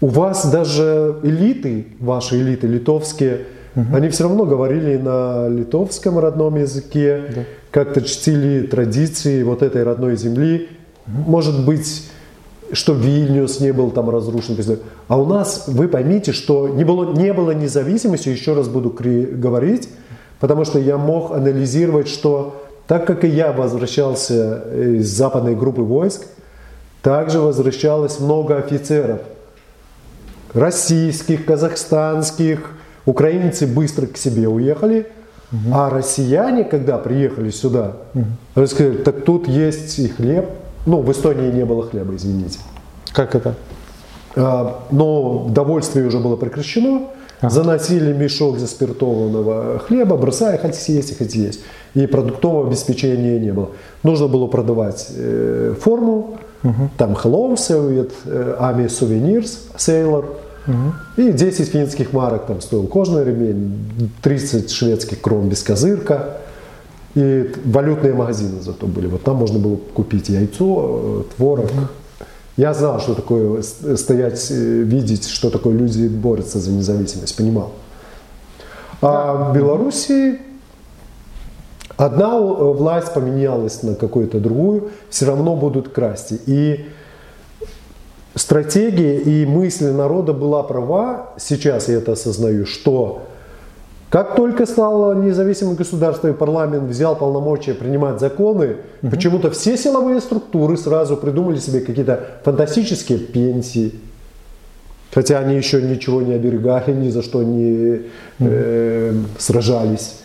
[0.00, 3.40] У вас даже элиты, ваши элиты литовские,
[3.92, 10.68] они все равно говорили на литовском родном языке, как-то чтили традиции вот этой родной земли.
[11.06, 12.10] Может быть,
[12.72, 14.56] что Вильнюс не был там разрушен.
[15.08, 19.88] А у нас, вы поймите, что не было, не было независимости, еще раз буду говорить,
[20.38, 26.26] потому что я мог анализировать, что так как и я возвращался из западной группы войск,
[27.02, 29.20] также возвращалось много офицеров
[30.52, 32.72] российских, казахстанских,
[33.06, 35.06] украинцы быстро к себе уехали,
[35.72, 37.96] а россияне, когда приехали сюда,
[38.54, 40.48] они сказали, так тут есть и хлеб.
[40.86, 42.60] Ну, в Эстонии не было хлеба, извините.
[43.12, 43.54] Как это?
[44.36, 47.02] А, Но довольствие уже было прекращено.
[47.42, 51.60] Заносили мешок заспиртованного хлеба, бросая, хотите есть, хотите есть.
[51.94, 53.70] И продуктового обеспечения не было.
[54.02, 56.38] Нужно было продавать э, форму,
[56.98, 60.26] там Hello Soviet, э, Army Souvenirs, Sailor.
[61.16, 66.38] И 10 финских марок там стоил кожаный ремень, 30 шведских крон без козырка.
[67.14, 69.06] И валютные магазины зато были.
[69.08, 71.66] Вот там можно было купить яйцо, э, творог.
[72.56, 77.72] Я знал, что такое с- стоять, э, видеть, что такое люди борются за независимость, понимал.
[79.02, 80.38] А в Белоруссии
[81.96, 86.32] одна э, власть поменялась на какую-то другую, все равно будут красть.
[86.46, 86.86] И
[88.40, 93.22] стратегия и мысль народа была права, сейчас я это осознаю, что
[94.08, 100.76] как только стало независимым государством и парламент взял полномочия принимать законы, почему-то все силовые структуры
[100.76, 103.94] сразу придумали себе какие-то фантастические пенсии.
[105.12, 108.02] Хотя они еще ничего не оберегали, ни за что не
[108.38, 110.19] э, сражались,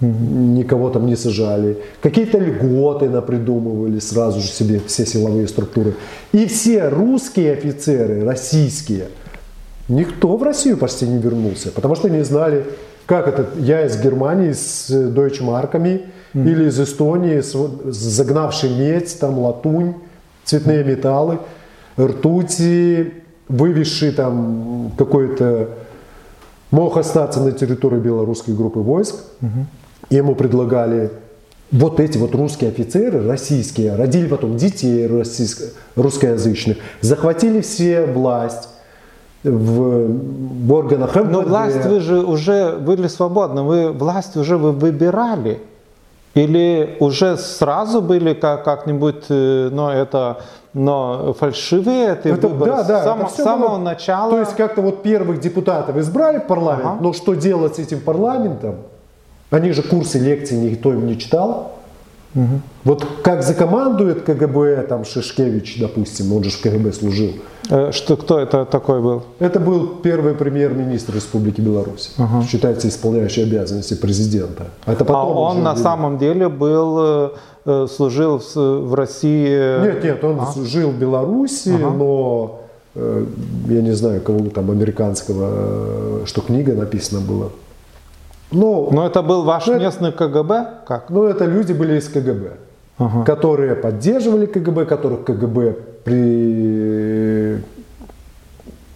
[0.00, 1.78] никого там не сажали.
[2.02, 5.94] Какие-то льготы напридумывали сразу же себе все силовые структуры.
[6.32, 9.08] И все русские офицеры, российские,
[9.90, 12.64] Никто в Россию почти не вернулся, потому что не знали,
[13.06, 13.48] как это.
[13.58, 19.94] Я из Германии с Deutsche марками или из Эстонии с, загнавший медь, там латунь,
[20.44, 21.40] цветные металлы,
[21.98, 23.14] ртути,
[23.48, 25.70] вывезший там какой-то
[26.70, 29.16] мог остаться на территории белорусской группы войск.
[30.10, 31.10] Ему предлагали
[31.70, 35.08] вот эти вот русские офицеры, российские, родили потом детей
[35.96, 38.68] русскоязычных, захватили все власть
[39.44, 41.30] в, органах МВД.
[41.30, 45.60] Но власть вы же уже были свободны, вы власть уже вы выбирали.
[46.34, 50.38] Или уже сразу были как, как-нибудь, э, но это,
[50.74, 54.30] но фальшивые эти Это- выборы да, да, с, само- это самого было- начала?
[54.30, 56.98] То есть как-то вот первых депутатов избрали в парламент, Ага.
[57.00, 58.76] но что делать с этим парламентом?
[59.50, 61.72] Они же курсы лекций никто им не читал.
[62.84, 67.32] Вот как закомандует КГБ, там Шишкевич, допустим, он же в КГБ служил.
[67.68, 69.22] Э, Что, кто это такой был?
[69.40, 72.14] Это был первый премьер-министр Республики Беларусь,
[72.48, 74.68] считается исполняющий обязанности президента.
[74.86, 77.30] Это А потом он уже на самом деле был, э,
[77.66, 79.82] э, служил в, России.
[79.82, 82.60] Нет, нет, он жил в Беларуси, но
[82.94, 83.26] э,
[83.68, 87.48] я не знаю, кого там американского, что книга написана была.
[88.52, 90.66] Но, Но это был ваш Ну, местный КГБ?
[90.86, 91.08] Как?
[91.10, 92.50] но это люди были из КГБ,
[92.98, 93.24] Ага.
[93.24, 95.72] которые поддерживали КГБ, которых КГБ
[96.04, 97.62] при...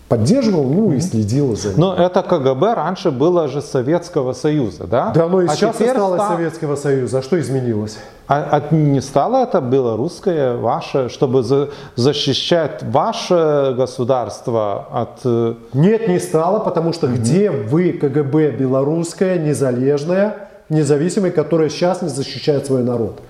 [0.09, 1.79] поддерживал, ну и следил за ним.
[1.81, 5.11] Но это КГБ раньше было же Советского Союза, да?
[5.14, 7.19] Да, оно и А сейчас осталось ста- Советского Союза.
[7.19, 7.99] А что изменилось?
[8.26, 15.20] А, а не стало это белорусское, ваше, чтобы за- защищать ваше государство от...
[15.24, 22.08] э, Нет, не стало, потому что где вы, КГБ белорусская, незалежная, независимая, которая сейчас не
[22.08, 23.20] защищает свой народ?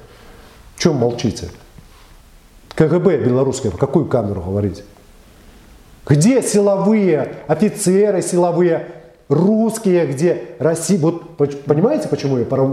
[0.79, 1.49] Чем молчите?
[2.77, 4.85] КГБ белорусская, в какую камеру говорить?
[6.07, 8.87] Где силовые офицеры, силовые
[9.29, 10.99] русские, где Россия...
[10.99, 12.45] Вот понимаете, почему я...
[12.45, 12.69] пора-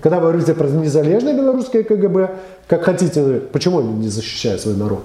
[0.00, 2.30] Когда вы говорите про незалежное белорусское КГБ,
[2.68, 5.04] как хотите, почему они не защищают свой народ?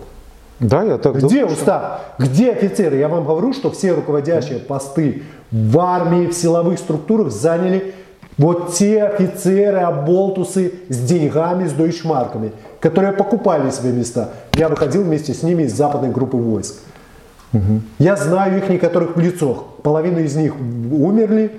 [0.60, 1.48] Да, я так Где думаю.
[1.48, 2.02] устав?
[2.20, 2.98] Где офицеры?
[2.98, 7.94] Я вам говорю, что все руководящие посты в армии, в силовых структурах заняли
[8.38, 14.30] вот те офицеры, оболтусы с деньгами, с дойчмарками, которые покупали себе места.
[14.54, 16.76] Я выходил вместе с ними из западной группы войск.
[18.00, 19.58] Я знаю их некоторых в лицах.
[19.84, 20.54] Половина из них
[20.92, 21.52] умерли,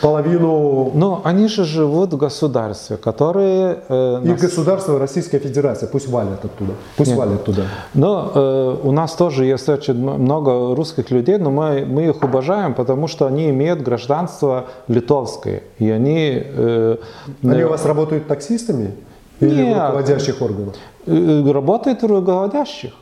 [0.00, 3.78] половину Но они же живут в государстве, которые...
[3.88, 5.88] э, и нас- государство Российская Федерация.
[5.88, 6.72] Пусть валят оттуда.
[6.96, 7.18] Пусть Нет.
[7.18, 7.62] валят туда.
[7.94, 12.74] Но э, у нас тоже есть очень много русских людей, но мы, мы их уважаем,
[12.74, 15.62] потому что они имеют гражданство литовское.
[15.78, 16.42] И они...
[16.44, 16.96] э,
[17.42, 18.90] Они э, у вас работают таксистами?
[19.40, 19.78] Или Нет.
[19.78, 20.74] руководящих органах?
[21.06, 22.92] э, работают в руководящих.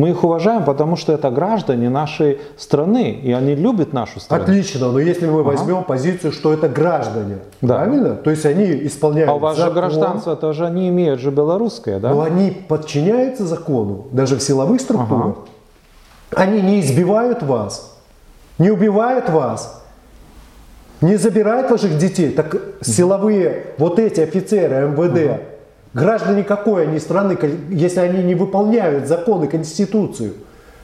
[0.00, 4.44] Мы их уважаем, потому что это граждане нашей страны, и они любят нашу страну.
[4.44, 7.74] Отлично, но если мы возьмем позицию, что это граждане, Да.
[7.74, 8.14] правильно?
[8.14, 11.98] То есть они исполняют А у вас же закон, гражданство тоже они имеют же белорусское,
[12.00, 12.14] да?
[12.14, 15.36] но они подчиняются закону, даже в силовых структурах.
[16.34, 17.94] Они не избивают вас,
[18.56, 19.84] не убивают вас,
[21.02, 22.30] не забирают ваших детей.
[22.30, 25.49] Так силовые вот эти офицеры МВД,
[25.94, 27.36] граждане какой они страны,
[27.70, 30.34] если они не выполняют законы, конституцию?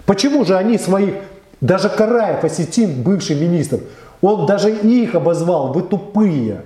[0.05, 1.15] Почему же они своих,
[1.61, 3.81] даже Караев, Осетин, бывший министр,
[4.23, 6.63] он даже их обозвал, вы тупые.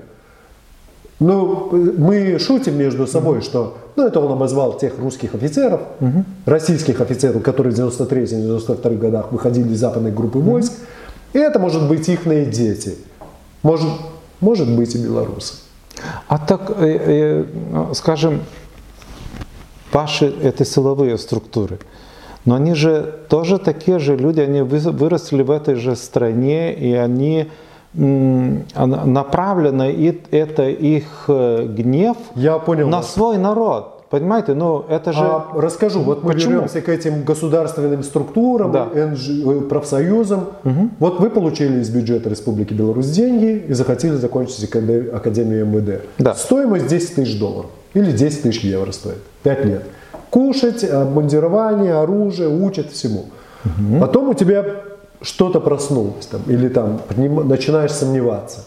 [1.18, 5.82] Ну, мы шутим между собой, что, ну, это он обозвал тех русских офицеров,
[6.46, 10.72] российских офицеров, которые в 93-92 годах выходили из западной группы войск.
[11.34, 12.96] И это может быть их дети.
[13.62, 13.88] Может,
[14.40, 15.54] может быть и белорусы.
[16.28, 18.40] А так, э, э, ну, скажем,
[19.92, 21.78] ваши это силовые структуры,
[22.44, 26.92] но они же тоже такие же люди, они вы- выросли в этой же стране, и
[26.94, 27.50] они
[27.92, 29.84] направлено
[30.30, 33.99] это их э, гнев Я понял на свой народ.
[34.10, 35.20] Понимаете, ну это же...
[35.22, 36.54] А, расскажу, вот мы Почему?
[36.54, 38.86] вернемся к этим государственным структурам, Да.
[38.86, 40.48] НЖ э, профсоюзам.
[40.98, 46.02] Вот вы получили из бюджета Республики Беларусь деньги и захотели закончить акаде- Академию МВД.
[46.18, 46.34] Да.
[46.34, 49.18] Стоимость 10 тысяч долларов или 10 тысяч евро стоит.
[49.44, 49.84] 5 лет.
[50.30, 53.26] Кушать, обмундирование, оружие, учат всему.
[54.00, 54.64] Потом у тебя
[55.22, 57.00] что-то проснулось там, или там
[57.46, 58.64] начинаешь сомневаться.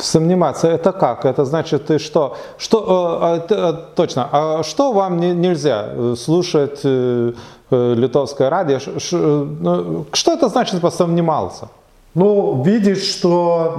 [0.00, 1.24] Сомневаться, это как?
[1.24, 2.36] Это значит, ты что?
[2.58, 4.28] Что э, а, э, точно?
[4.32, 7.32] А что вам не- нельзя слушать э,
[7.70, 8.78] э, литовское радио?
[8.78, 11.68] Ш- ш- э, ну, Что это значит посомневался?
[12.14, 13.74] Ну, видишь, что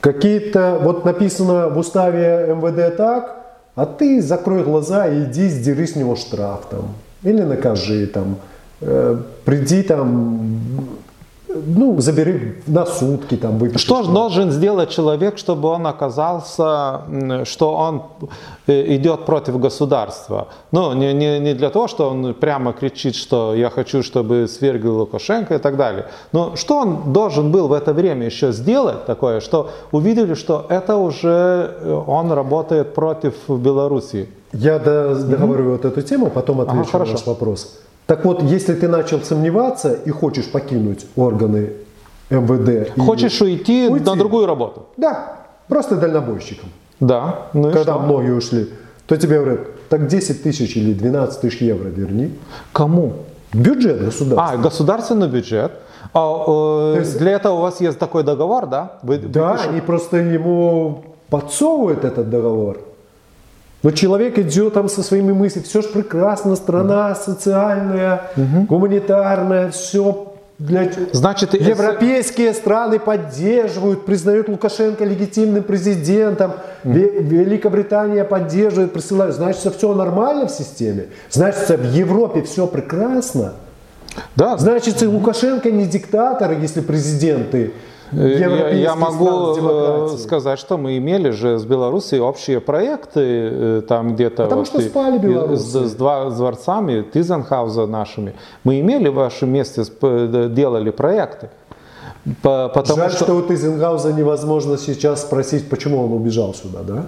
[0.00, 3.36] какие-то, вот написано в уставе МВД так,
[3.74, 8.36] а ты закрой глаза и иди сдери с него штраф там, или накажи там,
[8.80, 10.40] э, приди там,
[11.66, 14.12] ну, забери на сутки там, выпиши Что штраф.
[14.14, 17.00] должен сделать человек, чтобы он оказался,
[17.44, 18.02] что он
[18.66, 20.48] э, идет против государства?
[20.72, 24.88] Ну, не, не, не для того, что он прямо кричит, что я хочу, чтобы свергли
[24.88, 26.06] Лукашенко и так далее.
[26.32, 30.96] Но что он должен был в это время еще сделать такое, что увидели, что это
[30.96, 34.28] уже э, он работает против Белоруссии?
[34.52, 37.12] Я до- договорю вот эту тему, потом отвечу на хорошо.
[37.12, 37.78] ваш вопрос.
[38.08, 41.72] Так вот, если ты начал сомневаться и хочешь покинуть органы
[42.30, 44.06] МВД, и- Хочешь уйти, Уйти.
[44.06, 44.86] на другую работу?
[44.96, 45.36] Да,
[45.68, 46.70] просто дальнобойщиком.
[47.00, 47.34] Да.
[47.52, 48.02] Ну и когда что?
[48.02, 48.70] многие ушли,
[49.06, 52.30] то тебе говорят, так 10 тысяч или 12 тысяч евро верни.
[52.72, 53.12] Кому?
[53.52, 54.52] Бюджет государства.
[54.52, 55.72] А, государственный бюджет.
[56.14, 58.92] А, э, есть- для этого у вас есть такой договор, да?
[59.02, 62.78] Вы- вы да, пишете- они просто ему подсовывают этот договор.
[63.82, 68.22] Но человек идет там со своими мыслями, все же прекрасно, страна социальная,
[68.68, 70.24] гуманитарная, все
[70.58, 70.90] для...
[71.12, 76.52] Значит, если- Европейские страны поддерживают, признают Лукашенко легитимным президентом,
[76.84, 79.34] Ве- Великобритания поддерживает, присылает.
[79.34, 81.06] Значит, все нормально в системе.
[81.30, 83.52] Значит, в Европе все прекрасно.
[84.34, 87.72] Да, Значит, и Лукашенко не диктатор, если президенты
[88.12, 94.62] Я, я могу сказать, что мы имели же с Белоруссией общие проекты там где-то Потому
[94.62, 98.34] вот что спали с, с, с дворцами Тизенхауза нашими.
[98.64, 101.50] Мы имели в вашем месте, делали проекты.
[102.42, 103.24] Потому Жаль, что...
[103.24, 107.06] что у Тизенгауза невозможно сейчас спросить, почему он убежал сюда, да?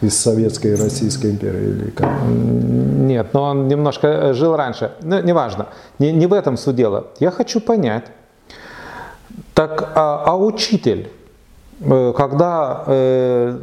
[0.00, 2.08] Из Советской и Российской империи или как?
[2.26, 4.92] Нет, но он немножко э, жил раньше.
[5.02, 5.66] Ну, неважно.
[5.98, 7.08] Не, не в этом суть дела.
[7.18, 8.04] Я хочу понять,
[9.60, 11.10] так, а, а учитель,
[11.80, 12.84] э, когда...
[12.86, 13.58] Э,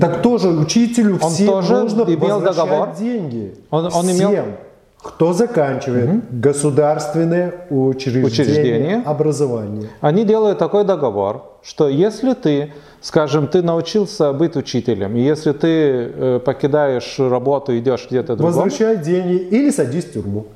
[0.00, 2.88] так тоже учителю он всем тоже нужно имел договор?
[2.98, 3.54] деньги.
[3.70, 4.32] Он, он всем.
[4.32, 4.44] имел...
[5.00, 6.22] Кто заканчивает угу.
[6.32, 9.88] государственное учреждение, учреждение образования?
[10.00, 15.68] Они делают такой договор, что если ты, скажем, ты научился быть учителем, и если ты
[15.68, 18.64] э, покидаешь работу, идешь где-то другому...
[18.64, 20.46] Возвращай деньги или садись в тюрьму.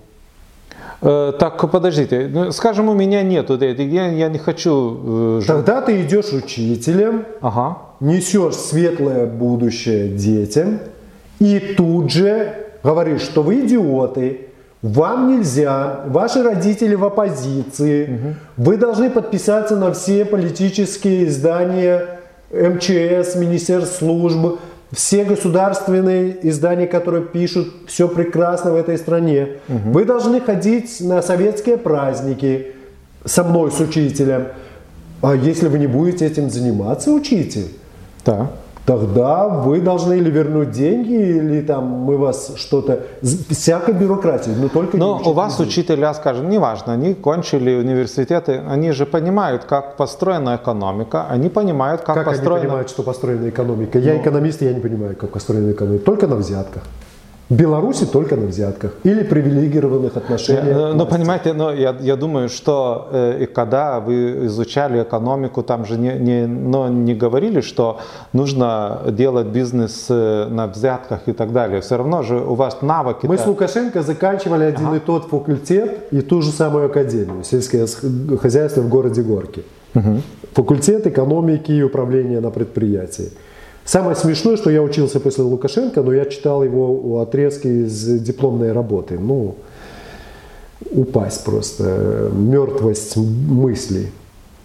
[1.02, 5.40] Э, так, подождите, ну, скажем, у меня нету, я, я не хочу...
[5.40, 7.78] Э, Тогда ты идешь учителем, ага.
[7.98, 10.78] несешь светлое будущее детям,
[11.40, 14.46] и тут же говорит, что вы идиоты,
[14.80, 18.34] вам нельзя, ваши родители в оппозиции, угу.
[18.56, 22.20] вы должны подписаться на все политические издания
[22.52, 24.60] МЧС, Министерств служб,
[24.92, 29.56] все государственные издания, которые пишут все прекрасно в этой стране.
[29.68, 29.90] Угу.
[29.92, 32.74] Вы должны ходить на советские праздники
[33.24, 34.48] со мной, с учителем.
[35.22, 37.68] А если вы не будете этим заниматься, учитель,
[38.24, 38.50] да
[38.86, 43.00] тогда вы должны или вернуть деньги, или там мы вас что-то...
[43.50, 45.68] Всякой бюрократии, но только Но у вас людей.
[45.70, 52.16] учителя, скажем, неважно, они кончили университеты, они же понимают, как построена экономика, они понимают, как,
[52.16, 52.56] как построена...
[52.56, 53.98] они понимают, что построена экономика?
[53.98, 54.20] Я ну...
[54.20, 56.04] экономист, я не понимаю, как построена экономика.
[56.04, 56.82] Только на взятках.
[57.48, 60.76] В Беларуси только на взятках или привилегированных отношениях.
[60.76, 65.98] Но ну, понимаете, но я, я думаю, что э, когда вы изучали экономику, там же
[65.98, 68.00] не, не, но не говорили, что
[68.32, 71.82] нужно делать бизнес э, на взятках и так далее.
[71.82, 73.26] Все равно же у вас навыки.
[73.26, 74.96] Мы с Лукашенко заканчивали один ага.
[74.96, 77.86] и тот факультет и ту же самую академию, сельское
[78.40, 79.62] хозяйство в городе Горки.
[79.94, 80.22] Угу.
[80.54, 83.30] Факультет экономики и управления на предприятии.
[83.84, 89.18] Самое смешное, что я учился после Лукашенко, но я читал его отрезки из дипломной работы.
[89.18, 89.56] Ну,
[90.90, 94.08] упасть просто, мертвость мыслей.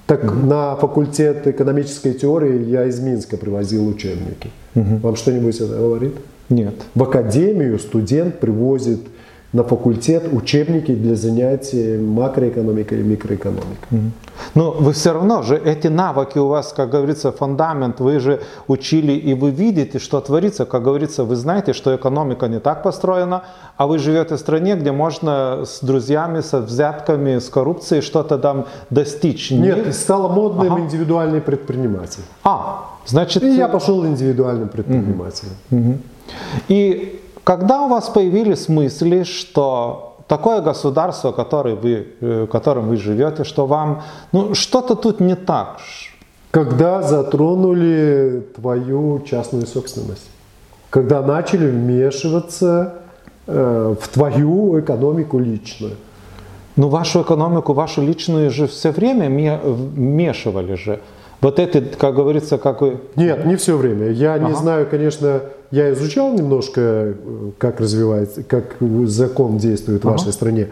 [0.05, 0.33] Так угу.
[0.33, 4.51] на факультет экономической теории я из Минска привозил учебники.
[4.75, 4.97] Угу.
[5.01, 6.15] Вам что-нибудь это говорит?
[6.49, 6.75] Нет.
[6.95, 9.01] В академию студент привозит
[9.53, 14.11] на факультет учебники для занятий макроэкономикой и микроэкономикой.
[14.55, 19.13] Но вы все равно же эти навыки у вас, как говорится, фундамент, вы же учили
[19.13, 23.43] и вы видите, что творится, как говорится, вы знаете, что экономика не так построена,
[23.77, 28.65] а вы живете в стране, где можно с друзьями, со взятками, с коррупцией что-то там
[28.89, 29.51] достичь.
[29.51, 29.91] Нет, не...
[29.93, 30.81] стало модным ага.
[30.81, 32.23] индивидуальный предприниматель.
[32.43, 33.43] А, значит...
[33.43, 35.53] И я пошел индивидуальным предпринимателем.
[35.71, 35.97] Mm-hmm.
[36.67, 37.16] И
[37.47, 43.45] когда у вас появились мысли, что такое государство, которое вы, э, в котором вы живете,
[43.45, 44.01] что вам,
[44.33, 45.77] ну, что-то тут не так?
[46.51, 50.29] Когда затронули твою частную собственность.
[50.89, 52.95] Когда начали вмешиваться
[53.47, 55.95] э, в твою экономику личную.
[56.75, 60.99] Ну, вашу экономику, вашу личную же все время вмешивали же.
[61.39, 62.97] Вот это, как говорится, как вы...
[63.15, 64.09] Нет, не все время.
[64.09, 64.47] Я ага.
[64.47, 65.41] не знаю, конечно,
[65.71, 67.13] я изучал немножко, э,
[67.57, 70.17] как развивается, как закон действует в ага.
[70.17, 70.69] вашей стране.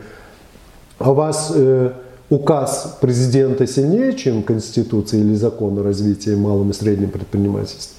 [1.00, 1.92] А у вас э,
[2.30, 7.98] указ президента сильнее, чем Конституция или закон о развитии малым и средним предпринимательством?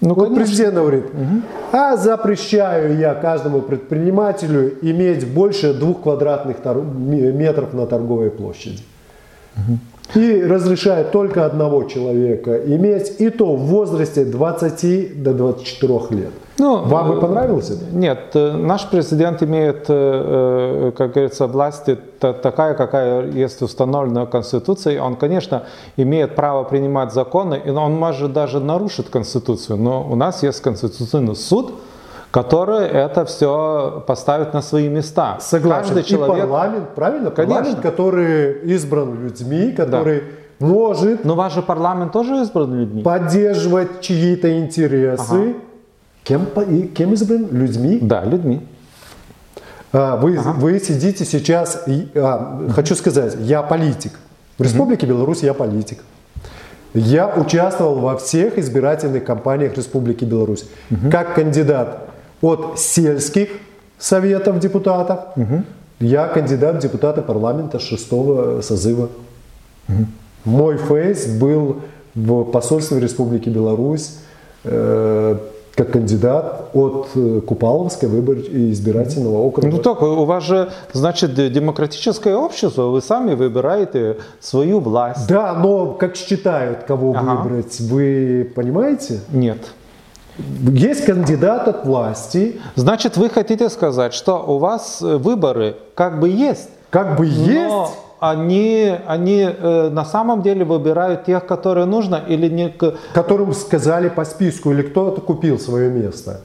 [0.00, 1.42] Ну, вот президент говорит, угу.
[1.70, 8.82] а запрещаю я каждому предпринимателю иметь больше двух квадратных метров на торговой площади.
[9.56, 9.78] Угу
[10.14, 16.32] и разрешает только одного человека иметь, и то в возрасте 20 до 24 лет.
[16.58, 17.84] Ну, Вам бы понравилось это?
[17.92, 21.88] Нет, э, наш президент имеет, э, э, как говорится, власть
[22.20, 25.00] такая, какая есть установлена Конституцией.
[25.00, 25.64] Он, конечно,
[25.96, 31.36] имеет право принимать законы, и он может даже нарушить Конституцию, но у нас есть Конституционный
[31.36, 31.72] суд,
[32.32, 35.36] который это все поставит на свои места.
[35.40, 35.82] Согласен.
[35.82, 36.38] Каждый человек...
[36.38, 37.30] И парламент, правильно?
[37.30, 37.54] Конечно.
[37.54, 40.22] Парламент, который избран людьми, который
[40.58, 40.66] да.
[40.66, 41.24] может...
[41.26, 43.02] Но ваш же парламент тоже избран людьми.
[43.02, 45.22] Поддерживать чьи-то интересы.
[45.30, 45.54] Ага.
[46.24, 46.46] Кем,
[46.94, 47.48] кем избран?
[47.50, 47.98] Людьми?
[48.00, 48.66] Да, людьми.
[49.92, 50.52] А, вы, ага.
[50.52, 51.84] вы сидите сейчас...
[52.14, 54.12] А, хочу сказать, я политик.
[54.56, 55.16] В Республике угу.
[55.16, 56.02] Беларусь я политик.
[56.94, 60.64] Я участвовал во всех избирательных кампаниях Республики Беларусь.
[60.90, 61.10] Угу.
[61.10, 62.08] Как кандидат
[62.42, 63.48] от сельских
[63.98, 65.20] советов депутатов.
[65.36, 65.62] Угу.
[66.00, 69.08] Я кандидат в депутаты парламента шестого созыва.
[69.88, 70.06] Угу.
[70.44, 71.76] Мой фейс был
[72.14, 74.18] в посольстве Республики Беларусь
[74.64, 75.36] э,
[75.74, 79.68] как кандидат от э, Купаловской выбор избирательного округа.
[79.68, 85.26] Ну так, у вас же, значит, демократическое общество, вы сами выбираете свою власть.
[85.28, 87.42] Да, но как считают, кого Ага.
[87.42, 89.20] выбрать, вы понимаете?
[89.30, 89.58] Нет.
[90.38, 96.28] Есть кандидат от власти, Значит, вы хотите сказать, что у вас э, выборы как бы
[96.28, 102.20] есть, как бы но есть, они, они э, на самом деле выбирают тех, которые нужно,
[102.26, 102.74] или не...
[103.12, 106.40] которым сказали по списку, или кто-то купил свое место.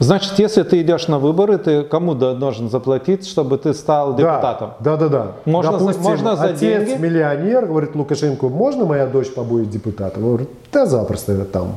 [0.00, 4.72] Значит, если ты идешь на выборы, ты кому должен заплатить, чтобы ты стал депутатом?
[4.80, 5.18] Да, да, да.
[5.18, 5.32] да.
[5.44, 7.00] Можно Допустим, можно за отец деньги?
[7.00, 10.24] миллионер, говорит Лукашенко, можно моя дочь побудет депутатом?
[10.24, 11.76] Он говорит, да запросто я там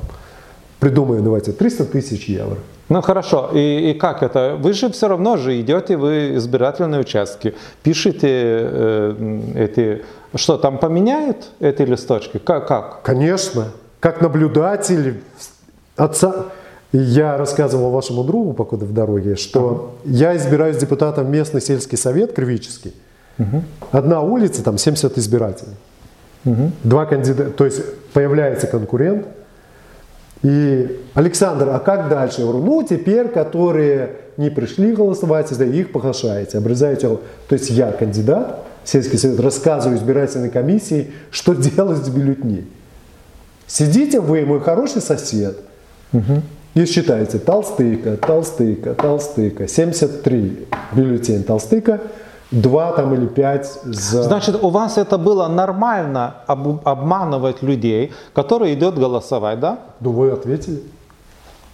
[0.79, 2.57] придумаю, давайте, 300 тысяч евро.
[2.89, 4.55] Ну хорошо, и, и как это?
[4.57, 7.53] Вы же все равно же идете в избирательные участки,
[7.83, 10.03] пишете э, эти...
[10.35, 12.37] Что, там поменяют эти листочки?
[12.37, 12.67] Как?
[12.67, 13.01] как?
[13.01, 15.21] Конечно, как наблюдатель
[15.97, 16.45] отца.
[16.93, 22.93] Я рассказывал вашему другу, покуда в дороге, что я избираюсь депутатом местный сельский совет Кривический.
[23.91, 25.75] Одна улица, там 70 избирателей.
[26.83, 29.27] Два кандидата, то есть появляется конкурент.
[30.43, 32.41] И Александр, а как дальше?
[32.41, 37.17] Я говорю, ну теперь, которые не пришли голосовать, да, их приглашаете, обрезаете.
[37.47, 42.67] То есть я кандидат, сельский совет, рассказываю избирательной комиссии, что делать с бюллетней.
[43.65, 45.57] Сидите вы, мой хороший сосед,
[46.73, 51.99] и считаете толстыка, толстыка, толстыка, 73 бюллетень толстыка,
[52.51, 54.23] 2 там или 5 за...
[54.23, 59.79] Значит, у вас это было нормально об- обманывать людей, которые идут голосовать, да?
[59.99, 60.81] Ну вы ответили.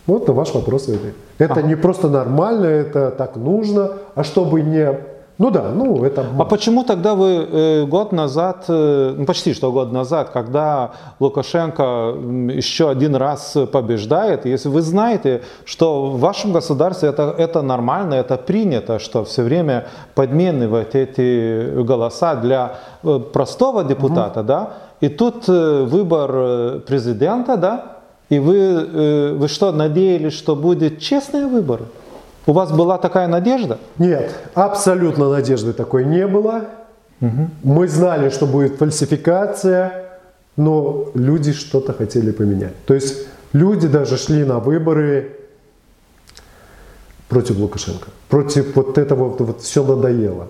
[0.08, 1.14] Вот на ваш вопрос ответили.
[1.38, 5.00] Это не просто нормально, это так нужно, а чтобы не...
[5.40, 9.72] Ну да, ну это А почему тогда вы э, год назад, э, ну почти что
[9.72, 12.16] год назад, когда Лукашенко
[12.52, 18.38] еще один раз побеждает, если вы знаете, что в вашем государстве это, это нормально, это
[18.38, 26.80] принято, что все время подменивать эти голоса для э, простого депутата, да, и тут выбор
[26.82, 27.86] президента, да,
[28.30, 31.86] и вы, вы что, надеялись, что будет честные выборы?
[32.46, 33.80] У вас была такая надежда?
[33.98, 36.66] Нет, абсолютно надежды такой не было.
[37.64, 40.04] Мы знали, что будет фальсификация,
[40.58, 42.74] но люди что-то хотели поменять.
[42.86, 45.38] То есть люди даже шли на выборы
[47.30, 48.10] против Лукашенко.
[48.30, 50.50] Против вот этого вот, вот все надоело.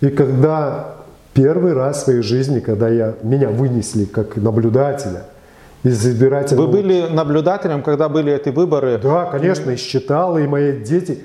[0.00, 0.94] И когда
[1.34, 5.24] первый раз в своей жизни, когда я, меня вынесли как наблюдателя
[5.84, 6.66] из избирательного...
[6.66, 8.98] Вы были наблюдателем, когда были эти выборы?
[8.98, 11.22] Да, конечно, и считал, и мои дети.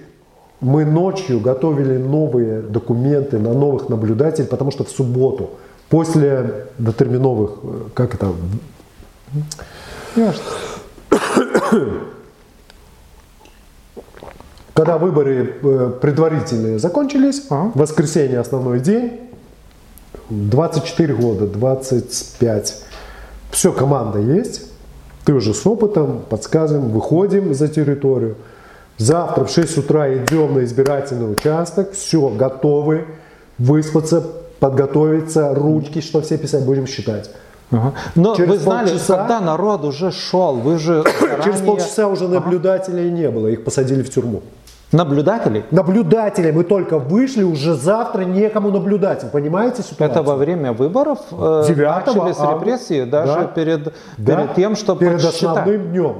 [0.62, 5.50] Мы ночью готовили новые документы на новых наблюдателей, потому что в субботу,
[5.90, 8.32] после дотерминовых, э, как это,
[10.16, 10.44] Ясно.
[14.74, 17.72] когда выборы э, предварительные закончились, Ага.
[17.74, 19.20] в воскресенье основной день,
[20.30, 22.84] 24 года, 25,
[23.54, 24.64] все, команда есть,
[25.26, 28.36] ты уже с опытом, подсказываем, выходим за территорию,
[28.98, 33.06] завтра в 6 утра идем на избирательный участок, все, готовы,
[33.58, 34.22] выспаться,
[34.60, 37.30] подготовиться, ручки, что все писать, будем считать.
[37.72, 37.94] Ага.
[38.16, 42.28] Но Через вы знали, полчаса- когда народ уже шел, вы же Через заранее- полчаса уже
[42.28, 44.42] наблюдателей не было, их посадили в тюрьму.
[44.94, 45.64] Наблюдателей?
[45.72, 49.30] Наблюдатели, мы только вышли, уже завтра некому наблюдать.
[49.32, 50.10] Понимаете ситуацию?
[50.10, 53.44] Это во время выборов э, 9 начались репрессии даже Да.
[53.46, 53.84] перед,
[54.18, 55.44] Да, перед тем, чтобы перед подсчитать.
[55.58, 56.16] основным днем.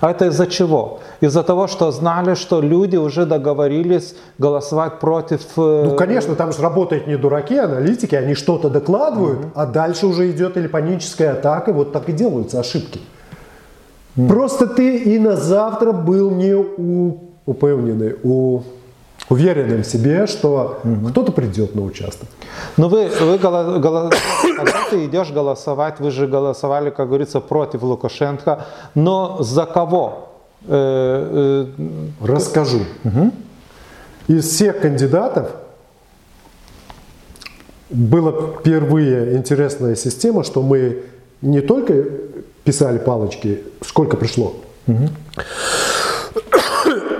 [0.00, 1.00] А это из-за чего?
[1.20, 5.40] Из-за того, что знали, что люди уже договорились голосовать против...
[5.58, 10.30] э, Ну, конечно, там же работают не дураки, аналитики, они что-то докладывают, а дальше уже
[10.30, 13.00] идет или паническая атака, вот так и делаются ошибки.
[14.28, 18.62] Просто ты и на завтра был не у, упевненный, у,
[19.28, 20.80] уверенным в себе, что
[21.10, 22.28] кто-то придет на участок.
[22.76, 24.10] Ну вы, вы голо- голо-
[24.56, 30.28] когда ты идешь голосовать, вы же голосовали, как говорится, против Лукашенко, но за кого?
[30.68, 31.66] Э,
[32.20, 32.80] э, Расскажу.
[34.28, 35.50] Из всех кандидатов
[37.90, 41.02] была впервые интересная система, что мы
[41.42, 42.04] не только
[42.64, 44.54] писали палочки, сколько пришло,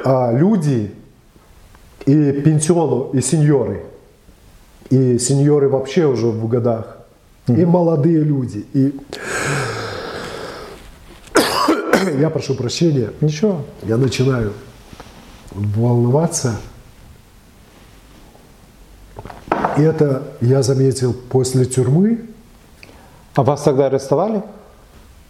[0.05, 0.95] а люди
[2.07, 3.85] и пенсиону, и сеньоры,
[4.91, 6.99] и сеньоры вообще уже в годах,
[7.47, 8.99] и молодые люди, и
[12.21, 13.65] я прошу прощения, Ничего.
[13.83, 14.53] я начинаю
[15.55, 16.57] волноваться.
[19.79, 22.27] И это я заметил после тюрьмы,
[23.35, 24.43] А вас тогда арестовали?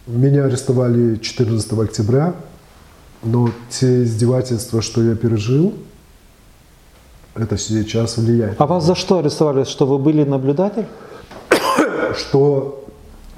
[0.05, 2.33] Меня арестовали 14 октября,
[3.23, 5.73] но те издевательства, что я пережил,
[7.35, 8.59] это сейчас влияет.
[8.59, 9.63] А вас за что арестовали?
[9.63, 10.85] Что вы были наблюдатель?
[12.15, 12.85] Что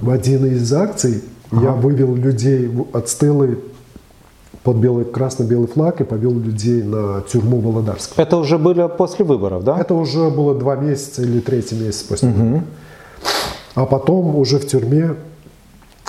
[0.00, 3.58] в один из акций я вывел людей от стелы
[4.62, 8.12] под белый, красно-белый флаг и повел людей на тюрьму Володарск.
[8.16, 9.78] Это уже были после выборов, да?
[9.78, 12.30] Это уже было два месяца или третий месяц после.
[12.30, 12.64] войны.
[13.76, 15.14] А потом уже в тюрьме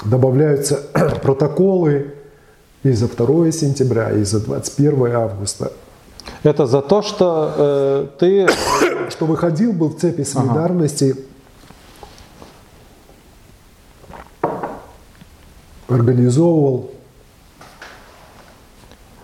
[0.04, 0.82] добавляются
[1.22, 2.14] протоколы
[2.88, 5.72] и за 2 сентября, и за 21 августа.
[6.44, 8.48] Это за то, что э, ты...
[9.10, 11.16] Что выходил, был в цепи солидарности,
[15.88, 16.92] организовывал.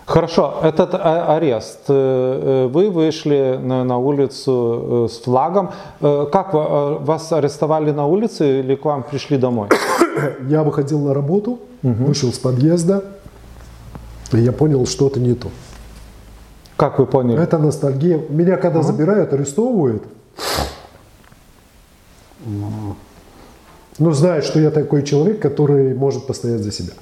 [0.06, 1.80] Хорошо, этот а- арест.
[1.88, 5.70] э, э, Вы вышли на, улицу э, с флагом.
[6.00, 9.68] Э, Как э, вас арестовали на улице или к вам пришли домой?
[10.48, 13.04] Я выходил на работу, вышел с подъезда,
[14.36, 15.50] и я понял, что-то не то.
[16.76, 17.40] Как вы поняли?
[17.42, 18.20] Это ностальгия.
[18.28, 20.02] Меня когда забирают, арестовывают,
[23.98, 26.92] ну, знают, что я такой человек, который может постоять за себя.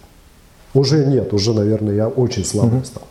[0.75, 3.03] Уже нет, уже, наверное, я очень слабым стал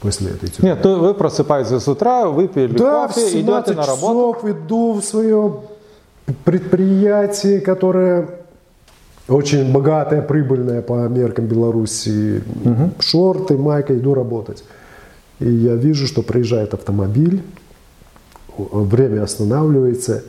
[0.00, 0.70] после этой тюрьмы.
[0.70, 4.38] Нет, вы просыпаетесь с утра, выпили Да, кофе, 17 идете на работу.
[4.40, 5.60] часов иду в свое
[6.44, 8.37] предприятие, которое
[9.28, 12.42] очень богатое, прибыльное по меркам Беларуси.
[13.00, 14.64] Шорты, майка, иду работать.
[15.40, 17.42] И я вижу, что проезжает автомобиль,
[18.56, 20.24] время останавливается,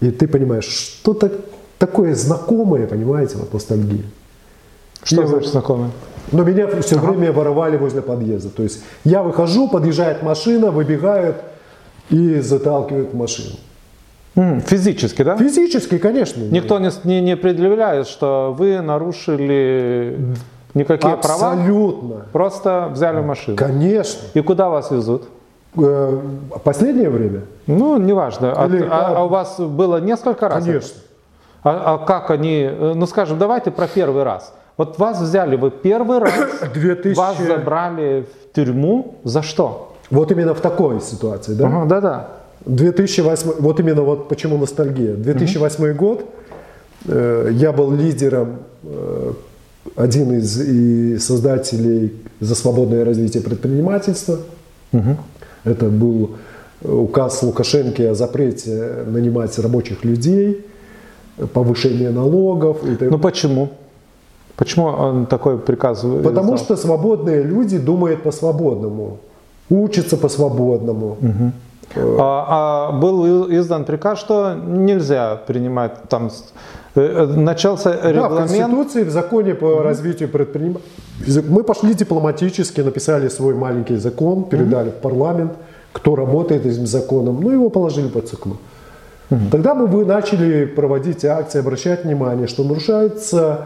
[0.00, 1.30] и ты понимаешь, что-то
[1.78, 4.04] такое знакомое, понимаете, вот ностальгия.
[5.02, 5.90] Что Я значит знакомый?
[6.32, 8.50] но меня все время воровали возле подъезда.
[8.50, 11.36] То есть я выхожу, подъезжает машина, выбегают
[12.08, 13.56] и заталкивают в машину.
[14.34, 15.36] Физически, да?
[15.36, 16.42] Физически, конечно.
[16.42, 20.18] Никто не, не, не предъявляет, что вы нарушили
[20.74, 22.26] никакие права, Абсолютно.
[22.32, 23.56] просто взяли машину.
[23.56, 24.20] Конечно.
[24.34, 25.24] И куда вас везут?
[25.76, 26.18] Э,
[26.64, 27.42] Последнее время?
[27.66, 28.52] Ну, неважно.
[28.56, 30.64] А, Или а- а у вас было несколько раз?
[30.64, 31.00] Конечно.
[31.62, 34.54] А, а как они, э, ну скажем, давайте про первый раз.
[34.76, 36.32] Вот вас взяли, вы первый раз,
[36.74, 37.16] 2000...
[37.18, 39.92] вас забрали в тюрьму, за что?
[40.10, 41.66] Вот именно в такой ситуации, да?
[41.66, 42.28] Ага, да-да.
[42.66, 45.14] 2008, вот именно вот почему ностальгия.
[45.14, 46.24] 2008 год,
[47.06, 49.32] э, я был лидером, э,
[49.96, 54.38] один из и создателей за свободное развитие предпринимательства.
[55.64, 56.36] Это был
[56.82, 60.66] указ Лукашенко о запрете нанимать рабочих людей,
[61.52, 62.84] повышение налогов.
[62.84, 63.70] И Ну почему?
[64.56, 66.04] Почему он такой приказ?
[66.24, 69.18] Потому что свободные люди думают по-свободному,
[69.70, 71.16] учатся по-свободному.
[71.96, 76.30] А, а был издан приказ, что нельзя принимать там
[76.94, 78.50] э, э, начался Да, в регламент.
[78.50, 81.42] Конституции, в законе по развитию предпринимательства.
[81.48, 85.52] Мы пошли дипломатически, написали свой маленький закон, передали в парламент,
[85.92, 88.58] кто работает этим законом, ну его положили под циклу.
[89.50, 93.60] Тогда мы начали проводить акции, обращать внимание, что нарушаются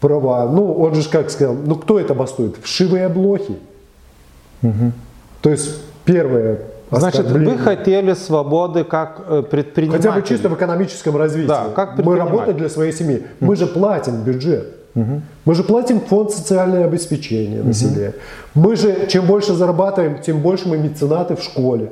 [0.00, 0.46] права.
[0.50, 2.56] Ну, он же как сказал, ну кто это бастует?
[2.62, 3.56] Вшивые блохи.
[5.40, 6.58] То есть первое
[6.98, 10.02] Значит, вы хотели свободы как э, предприниматель.
[10.08, 11.48] Хотя бы чисто в экономическом развитии.
[11.48, 13.22] Да, как Мы работаем для своей семьи.
[13.40, 14.76] Мы же платим бюджет.
[15.44, 18.12] Мы же платим фонд социальное обеспечение населения.
[18.54, 21.90] Мы же, чем больше зарабатываем, тем больше мы меценаты в школе.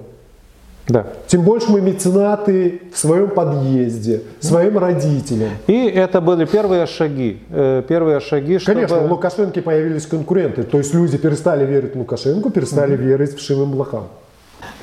[0.88, 1.06] Да.
[1.28, 5.50] Тем больше мы меценаты в своем подъезде, своим родителям.
[5.68, 7.38] И это были первые шаги.
[7.50, 8.74] э, Первые шаги, чтобы...
[8.74, 10.64] Конечно, у Лукашенко появились конкуренты.
[10.64, 14.04] То есть люди перестали верить Лукашенко, перестали верить вшивым блохам.
[14.04, 14.19] Э,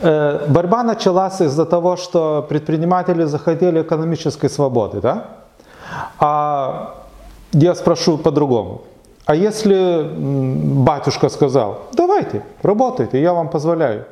[0.02, 5.26] Борьба началась из-за того, что предприниматели захотели экономической свободы, да?
[6.20, 6.96] А
[7.54, 8.82] я спрошу по-другому.
[9.26, 10.10] А если
[10.86, 14.06] батюшка сказал, давайте, работайте, я вам позволяю.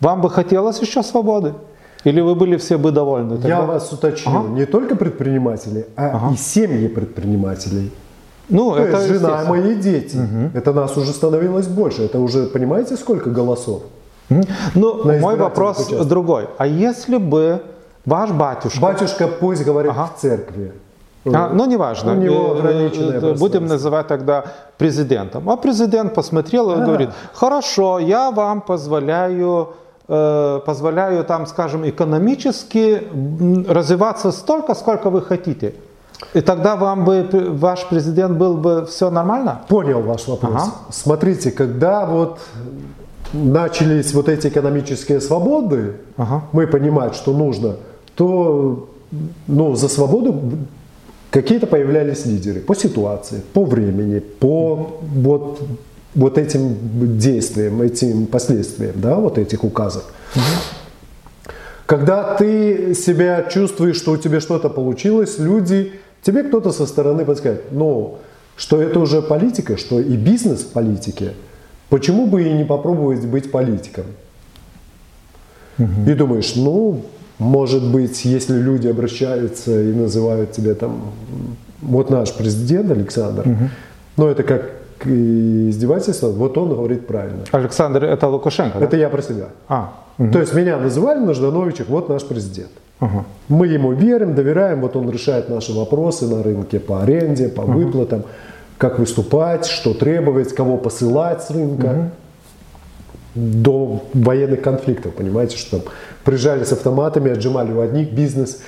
[0.00, 1.54] Вам бы хотелось еще свободы?
[2.04, 3.34] Или вы были все бы довольны?
[3.34, 3.62] Я тогда?
[3.62, 7.90] вас уточню, не только предприниматели, а и семьи предпринимателей.
[8.50, 10.18] Ну, То это есть жена, мои дети.
[10.54, 12.02] Это нас уже становилось больше.
[12.02, 13.82] Это уже, понимаете, сколько голосов?
[14.74, 16.06] Ну, на мой вопрос участках.
[16.08, 16.48] другой.
[16.58, 17.60] А если бы
[18.06, 18.80] ваш батюшка...
[18.80, 20.08] Батюшка пусть говорит Ага.
[20.16, 20.72] в церкви.
[21.26, 22.12] А, ну, неважно.
[22.12, 24.44] У него Э, ограниченное Будем называть тогда
[24.78, 25.48] президентом.
[25.48, 26.84] А президент посмотрел и Да.
[26.84, 29.68] говорит, хорошо, я вам позволяю,
[30.08, 33.02] э, позволяю там, скажем, экономически
[33.68, 35.74] развиваться столько, сколько вы хотите.
[36.34, 37.26] И тогда вам бы,
[37.60, 39.62] ваш президент был бы все нормально?
[39.68, 40.52] Понял ваш вопрос.
[40.54, 40.72] Ага.
[40.90, 42.38] Смотрите, когда вот
[43.34, 46.44] начались вот эти экономические свободы, Ага.
[46.52, 47.76] мы понимать, что нужно,
[48.14, 48.88] то
[49.46, 50.40] ну, за свободу
[51.30, 55.60] какие-то появлялись лидеры по ситуации, по времени, по вот,
[56.14, 56.76] вот этим
[57.18, 60.04] действиям, этим последствиям, да, вот этих указов.
[61.86, 67.72] Когда ты себя чувствуешь, что у тебя что-то получилось, люди, тебе кто-то со стороны подскажет,
[67.72, 68.18] ну,
[68.56, 71.32] что это уже политика, что и бизнес в политике,
[71.94, 74.04] почему бы и не попробовать быть политиком?
[75.78, 76.10] Угу.
[76.10, 77.02] И думаешь, ну,
[77.38, 81.12] может быть, если люди обращаются и называют тебя там,
[81.82, 83.68] вот наш президент Александр, угу.
[84.16, 84.72] ну это как
[85.04, 87.44] издевательство, вот он говорит правильно.
[87.52, 88.96] Александр, это Лукашенко, Это да?
[88.96, 89.48] я про себя.
[89.68, 89.92] А.
[90.18, 90.32] Угу.
[90.32, 92.72] То есть меня называли на Ждановичах, вот наш президент.
[93.00, 93.24] Угу.
[93.50, 97.72] Мы ему верим, доверяем, вот он решает наши вопросы на рынке по аренде, по угу.
[97.72, 98.24] выплатам,
[98.78, 101.86] как выступать, что требовать, кого посылать с рынка.
[101.86, 102.10] Угу
[103.34, 105.92] до военных конфликтов, понимаете, что там
[106.24, 108.60] приезжали с автоматами, отжимали у одних бизнес,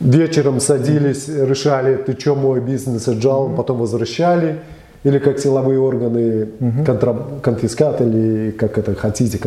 [0.00, 3.56] вечером садились, решали, ты что мой бизнес отжал, mm-hmm.
[3.56, 4.60] потом возвращали,
[5.02, 6.84] или как силовые органы, mm-hmm.
[6.86, 9.38] контра, конфискат, или как это хотите,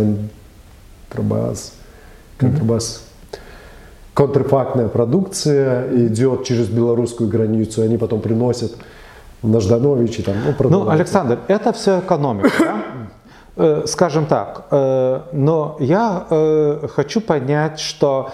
[1.10, 1.74] контрабас,
[2.38, 2.84] контрабас.
[2.84, 3.38] Mm-hmm.
[4.14, 8.76] Контрфактная продукция идет через белорусскую границу, они потом приносят
[9.48, 12.76] на Ждановичи там, ну, ну, Александр, это все экономика, да?
[13.60, 18.30] Э, скажем так, э, но я э, хочу понять, что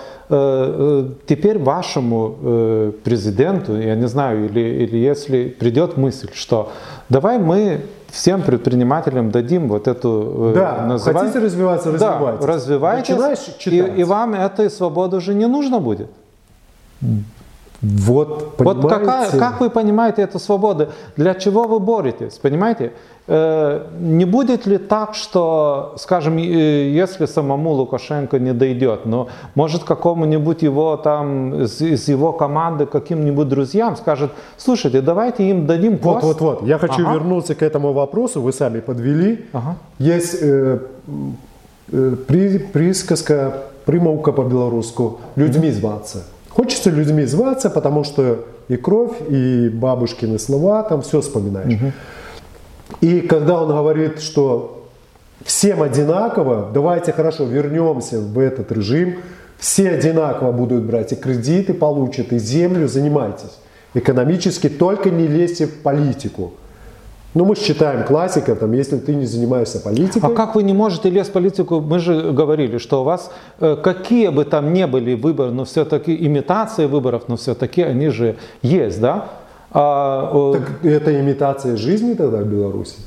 [1.27, 6.71] теперь вашему президенту, я не знаю, или, или если придет мысль, что
[7.09, 10.53] давай мы всем предпринимателям дадим вот эту...
[10.55, 11.23] Да, называть...
[11.23, 12.45] хотите развиваться, развивайтесь.
[12.45, 16.09] Да, развивайтесь, и, и вам этой свободы уже не нужно будет.
[17.83, 18.81] Вот, понимаете?
[18.81, 20.87] вот какая, как вы понимаете эту свободу?
[21.17, 22.37] Для чего вы боретесь?
[22.37, 22.93] Понимаете?
[23.27, 30.61] Э, не будет ли так, что, скажем, если самому Лукашенко не дойдет, но может какому-нибудь
[30.61, 36.23] его там из, из его команды каким-нибудь друзьям скажет, слушайте, давайте им дадим пост.
[36.23, 36.67] Вот, вот, вот.
[36.67, 37.13] Я хочу ага.
[37.13, 38.41] вернуться к этому вопросу.
[38.41, 39.45] Вы сами подвели.
[39.51, 39.75] Ага.
[39.99, 40.79] Есть э,
[41.91, 46.23] э, при, присказка, примовка по-белорусски «людьми зваться».
[46.55, 51.73] Хочется людьми зваться, потому что и кровь, и бабушкины слова, там все вспоминаешь.
[51.73, 51.91] Угу.
[53.01, 54.87] И когда он говорит, что
[55.43, 59.15] всем одинаково, давайте хорошо вернемся в этот режим,
[59.57, 63.57] все одинаково будут брать и кредиты получат, и землю, занимайтесь
[63.93, 66.53] экономически, только не лезьте в политику.
[67.33, 70.21] Ну, мы считаем классиков, там, если ты не занимаешься политикой.
[70.23, 71.81] А как вы не можете лезть в политику?
[71.81, 76.15] Мы же говорили, что у вас, э, какие бы там ни были выборы, но все-таки
[76.15, 79.29] имитации выборов, но все-таки они же есть, да?
[79.71, 82.97] А, так это имитация жизни тогда в Беларуси?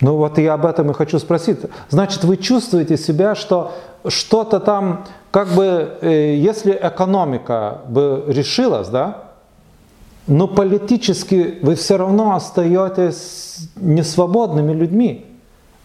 [0.00, 1.58] Ну вот я об этом и хочу спросить.
[1.88, 3.72] Значит, вы чувствуете себя, что
[4.08, 9.25] что-то там, как бы, э, если экономика бы решилась, да,
[10.26, 15.24] но политически вы все равно остаетесь несвободными людьми.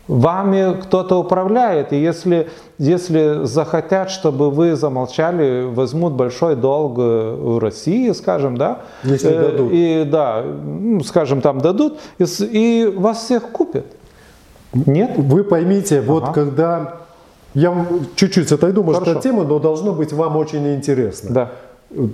[0.08, 7.60] Вами кто-то управляет, и если, если захотят, чтобы вы замолчали, возьмут большой долг э, в
[7.60, 9.72] России, скажем, да, если э, дадут.
[9.72, 13.86] и да, ну, скажем, там дадут, и, и вас всех купят.
[14.74, 15.12] Нет?
[15.16, 16.08] Вы поймите, ага.
[16.08, 16.98] вот когда
[17.54, 17.86] я
[18.16, 19.18] чуть-чуть отойду, может, Хорошо.
[19.20, 21.30] от темы, но должно быть вам очень интересно.
[21.32, 21.52] Да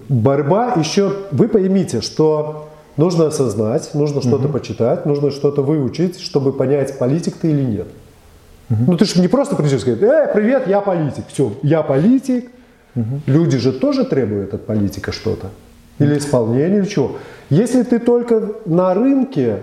[0.10, 4.54] борьба еще, вы поймите, что нужно осознать, нужно что-то угу.
[4.54, 7.88] почитать, нужно что-то выучить, чтобы понять, политик ты или нет.
[8.70, 8.80] Угу.
[8.88, 12.50] Ну ты же не просто придешь и сказать, э, привет, я политик, все, я политик.
[12.96, 13.22] Угу.
[13.28, 15.48] Люди же тоже требуют от политика что-то.
[16.00, 17.18] Или исполнение, или чего.
[17.50, 19.62] Если ты только на рынке,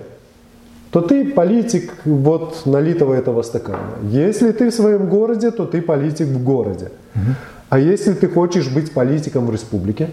[0.91, 3.95] то ты политик вот налитого этого стакана.
[4.11, 6.91] Если ты в своем городе, то ты политик в городе.
[7.15, 7.35] Угу.
[7.69, 10.11] А если ты хочешь быть политиком в республике,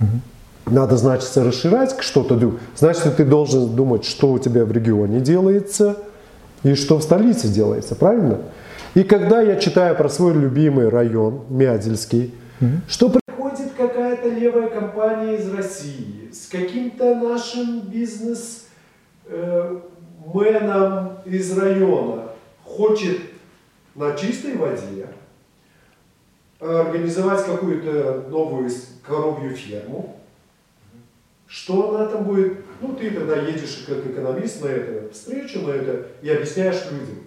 [0.00, 0.74] угу.
[0.74, 2.38] надо, значит, расширять что-то.
[2.76, 5.96] Значит, ты должен думать, что у тебя в регионе делается
[6.62, 8.38] и что в столице делается, правильно?
[8.94, 12.70] И когда я читаю про свой любимый район, Мядельский, угу.
[12.88, 18.66] что приходит какая-то левая компания из России с каким-то нашим бизнес
[19.26, 19.76] э,
[21.24, 22.24] из района,
[22.64, 23.18] хочет
[23.94, 25.06] на чистой воде,
[26.60, 28.70] организовать какую-то новую
[29.06, 30.20] коровью ферму,
[31.46, 32.58] что она там будет?
[32.80, 37.24] Ну, ты тогда едешь как экономист на эту встречу, на это, и объясняешь людям.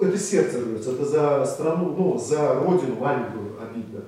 [0.00, 4.00] Это сердце рвется, это за страну, ну, за родину маленькую обидно.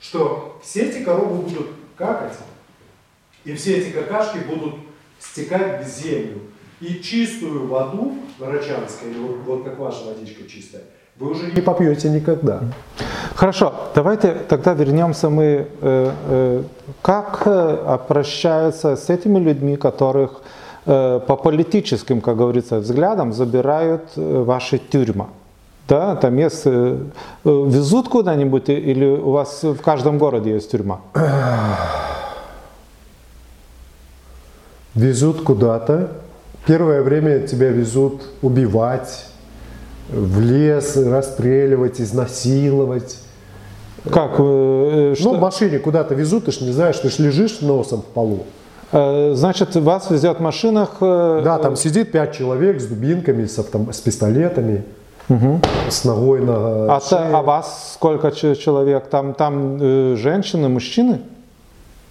[0.00, 2.36] Что все эти коровы будут какать,
[3.44, 4.74] и все эти какашки будут
[5.18, 6.40] стекать в землю.
[6.80, 10.82] И чистую воду, Рачанской, вот, вот как ваша водичка чистая,
[11.22, 12.60] вы уже не попьете никогда.
[13.34, 16.62] Хорошо, давайте тогда вернемся мы, э, э,
[17.00, 20.42] как э, обращаются с этими людьми, которых
[20.84, 25.28] э, по политическим, как говорится, взглядам забирают э, ваши тюрьма.
[25.88, 26.98] Да, там есть, э,
[27.44, 31.00] везут куда-нибудь или у вас в каждом городе есть тюрьма?
[34.94, 36.08] Везут куда-то.
[36.66, 39.31] Первое время тебя везут убивать,
[40.10, 43.18] в лес, расстреливать, изнасиловать.
[44.10, 44.32] Как?
[44.38, 47.60] э, э, Ну, что- в машине куда-то везут, ты ж не знаешь, ты ж лежишь
[47.60, 48.44] носом в полу.
[48.90, 50.96] Э, Значит, вас везет в машинах.
[51.00, 54.84] э, Да, там сидит пять человек с дубинками, с, автом- с пистолетами,
[55.88, 57.20] с ногой на А, шее.
[57.32, 59.06] а вас сколько человек?
[59.08, 61.20] Там, там э, женщины, мужчины?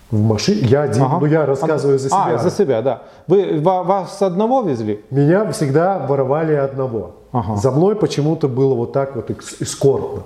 [0.10, 0.62] В машине.
[0.64, 1.18] Я один, Ага.
[1.20, 2.26] ну я рассказываю за себя.
[2.36, 3.02] А, за себя, да.
[3.28, 5.02] Вы ва- вас одного везли?
[5.12, 7.16] Меня всегда воровали одного.
[7.32, 7.56] Ага.
[7.58, 10.24] За мной почему-то было вот так вот эскортно.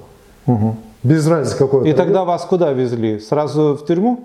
[1.03, 3.19] Без разницы какой И тогда вас куда везли?
[3.19, 4.19] Сразу в тюрьму?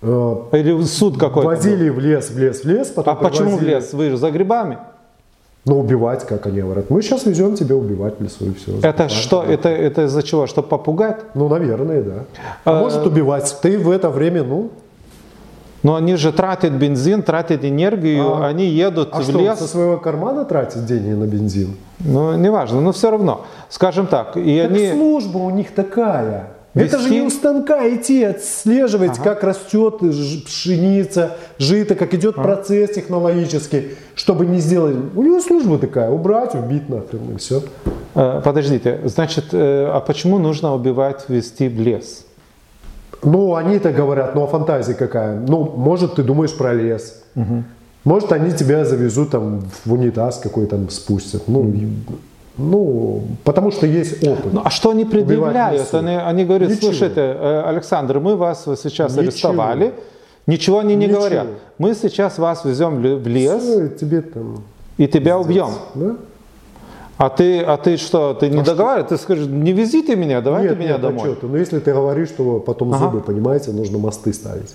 [0.00, 1.48] Э, Или в суд какой-то?
[1.48, 1.56] был?
[1.56, 3.70] Возили в лес, в лес, в лес, потом А почему в привозили.
[3.74, 3.92] лес?
[3.92, 4.78] Вы же за грибами?
[5.66, 6.90] Ну, убивать, как они говорят.
[6.90, 8.78] Мы сейчас везем тебя убивать в лесу и все.
[8.82, 9.42] Это что?
[9.42, 10.46] Это, это из-за чего?
[10.46, 11.20] Чтобы попугать?
[11.34, 12.24] Ну, наверное, да.
[12.64, 13.56] А Э, может убивать.
[13.62, 14.70] Ты в это время, ну,
[15.84, 19.58] Но они же тратят бензин, тратят энергию, А- они едут а в что, лес.
[19.58, 21.76] со своего кармана тратить деньги на бензин?
[22.00, 23.44] Ну, неважно, но все равно.
[23.68, 24.90] Скажем так, и Так они...
[24.90, 26.48] служба у них такая.
[26.72, 30.00] Это же Вести- не у станка идти, отслеживать, как растет
[30.46, 34.96] пшеница, жито, как идет процесс технологический, чтобы не сделать.
[35.14, 37.62] У него служба такая, убрать, убить нахрен и все.
[38.14, 42.23] Э, Подождите, значит, э, а почему нужно убивать, вести в лес?
[43.24, 45.38] Ну, они-то говорят, ну а фантазия какая?
[45.38, 47.22] Ну, может, ты думаешь про лес.
[48.04, 51.48] Может, они тебя завезут там в унитаз какой там спустят.
[51.48, 51.72] Ну,
[52.58, 54.52] ну, потому что есть опыт.
[54.52, 55.92] Ну, а что они предъявляют?
[55.94, 56.90] Они, они говорят, Ничего.
[56.90, 59.22] слушайте, э, Александр, мы вас сейчас Ничего.
[59.22, 59.94] арестовали.
[60.46, 61.18] Ничего они не Ничего.
[61.20, 61.46] говорят.
[61.78, 64.62] Мы сейчас вас везем в ле- в лес Всё, тебе там,
[64.98, 65.70] и тебя убьем.
[65.94, 66.16] да?
[67.16, 69.08] А ты, а ты что, ты не договариваешь?
[69.08, 71.22] Ты скажешь, не везите меня, давайте Нет, меня нет, а домой.
[71.28, 71.46] чё ты?
[71.46, 73.04] Ну, если ты говоришь, что потом Ага.
[73.04, 74.74] зубы, понимаете, нужно мосты ставить.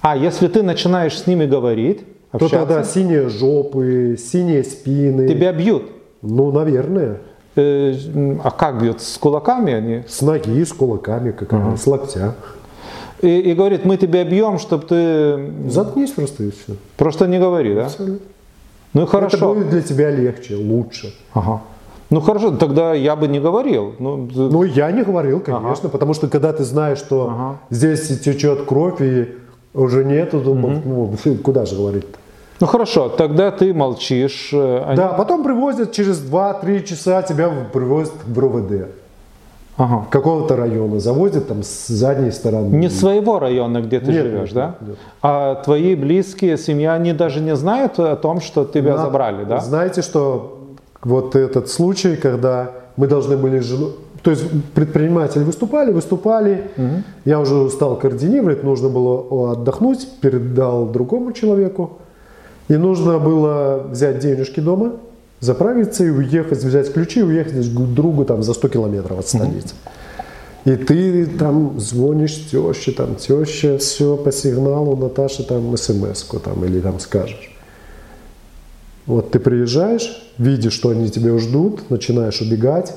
[0.00, 2.00] А если ты начинаешь с ними говорить,
[2.32, 5.28] То общаться, тогда синие жопы, синие спины.
[5.28, 5.84] тебя бьют.
[6.22, 7.18] Ну, наверное.
[7.56, 7.94] Э,
[8.42, 9.00] а как бьют?
[9.00, 10.02] С кулаками они?
[10.08, 12.34] С ноги, с кулаками, какая с локтя.
[13.22, 16.74] И, и говорит, мы тебя бьем, чтобы ты Заткнись просто и все.
[16.96, 17.90] просто не говори, да?
[18.94, 19.54] Ну и Это хорошо.
[19.54, 21.14] будет для тебя легче, лучше.
[21.34, 21.60] Ага.
[22.10, 23.94] Ну хорошо, тогда я бы не говорил.
[24.00, 27.58] Ну, Ну, я не говорил, конечно, потому что когда ты знаешь, что Ага.
[27.70, 29.28] здесь течет кровь и
[29.74, 31.14] уже нету, думал, ну,
[31.44, 32.18] куда же говорить-то?
[32.60, 34.50] ну хорошо, тогда ты молчишь.
[34.52, 38.88] э, они- Да, потом привозят через 2-3 часа, тебя привозят в РОВД.
[39.80, 40.06] Ага.
[40.10, 42.76] Какого-то района завозят там с задней стороны.
[42.76, 44.74] Не своего района, где ты Нет, живешь, нет, да?
[44.86, 44.96] нет.
[45.22, 49.58] А твои близкие, семья, они даже не знают о том, что тебя На- забрали, да?
[49.60, 50.58] Знаете, что
[51.02, 53.92] вот этот случай, когда мы должны были жену...
[54.22, 56.70] То есть предприниматели выступали, выступали.
[57.24, 61.92] Я уже устал координировать, нужно было отдохнуть, передал другому человеку.
[62.68, 64.92] И нужно было взять денежки дома,
[65.40, 69.74] заправиться и уехать, взять ключи и уехать к другу там за 100 километров от столицы.
[70.66, 76.80] И ты там звонишь теще, там теща, все по сигналу, Наташа там смс-ку там или
[76.80, 77.56] там скажешь.
[79.06, 82.92] Вот ты приезжаешь, видишь, что они тебя ждут, начинаешь убегать.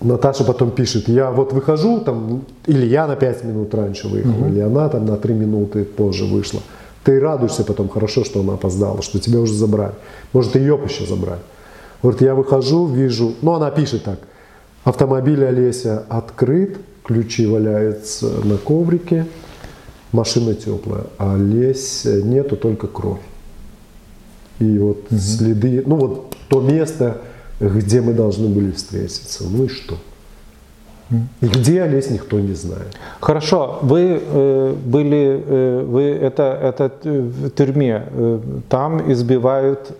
[0.00, 4.60] Наташа потом пишет, я вот выхожу, там, или я на 5 минут раньше выехал, или
[4.60, 6.60] она там на 3 минуты позже вышла.
[7.06, 9.94] Ты радуешься потом, хорошо, что она опоздала, что тебя уже забрали.
[10.32, 11.40] Может, ее еще забрали.
[12.02, 14.18] Вот я выхожу, вижу, ну она пишет так,
[14.82, 19.24] автомобиль Олеся открыт, ключи валяются на коврике,
[20.10, 23.22] машина теплая, а Олеся нету, только кровь.
[24.58, 27.18] И вот следы, ну вот то место,
[27.60, 29.44] где мы должны были встретиться.
[29.48, 29.96] Ну и что?
[31.10, 32.96] И где Олесь, никто не знает.
[33.20, 39.92] Хорошо, вы э, были, э, вы это, это т- в тюрьме, э, там избивают.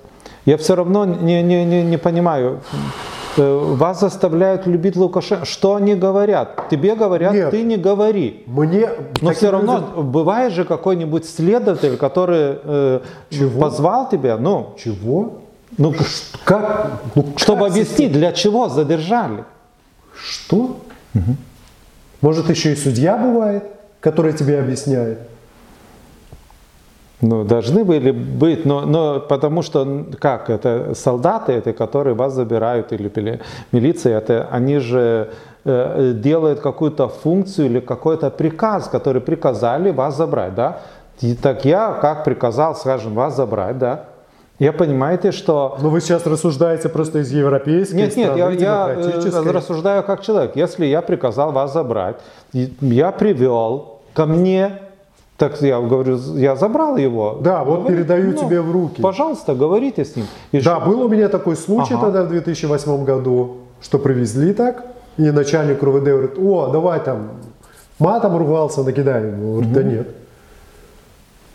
[0.46, 2.58] Я все равно не, не, не, не понимаю.
[3.36, 5.44] Э, вас заставляют любить Лукашенко.
[5.44, 6.68] Что они говорят?
[6.70, 7.50] Тебе говорят, Нет.
[7.50, 8.42] ты не говори.
[8.46, 8.88] Мне
[9.22, 13.00] Но все равно людям- бывает же какой-нибудь следователь, который э,
[13.30, 13.60] Чего?
[13.60, 15.34] позвал тебя, ну, Чего?
[15.78, 15.94] ну
[16.44, 17.00] Как?
[17.14, 19.44] Ну, чтобы как объяснить, для чего задержали.
[20.18, 20.78] Что?
[22.20, 23.64] Может, еще и судья бывает,
[24.00, 25.18] который тебе объясняет?
[27.22, 32.92] Ну, должны были быть, но, но потому что, как, это солдаты, это которые вас забирают,
[32.92, 33.40] или
[33.72, 35.30] милиция, это они же
[35.64, 40.80] э, делают какую-то функцию или какой-то приказ, который приказали вас забрать, да?
[41.22, 44.04] И так я, как приказал, скажем, вас забрать, да?
[44.58, 45.76] Я понимаете, что...
[45.80, 50.22] Но вы сейчас рассуждаете просто из европейской Нет, страны, нет, я, я э, рассуждаю как
[50.22, 50.52] человек.
[50.56, 52.16] Если я приказал вас забрать,
[52.52, 54.80] я привел ко мне
[55.36, 57.38] так я говорю, я забрал его.
[57.42, 59.02] Да, вот Говорит, передаю ну, тебе в руки.
[59.02, 60.26] Пожалуйста, говорите с ним.
[60.52, 60.86] И да, что?
[60.86, 62.06] был у меня такой случай ага.
[62.06, 64.86] тогда в 2008 году, что привезли так,
[65.18, 67.32] и начальник РУВД говорит, о, давай там,
[67.98, 69.30] матом ругался, накидай.
[69.30, 70.08] Говорит, да нет.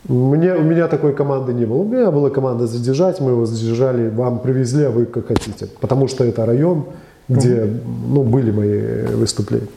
[0.08, 1.78] Мне, у меня такой команды не было.
[1.78, 5.68] У меня была команда задержать, мы его задержали, вам привезли, а вы как хотите.
[5.80, 6.86] Потому что это район,
[7.28, 7.68] где
[8.08, 9.68] ну, были мои выступления.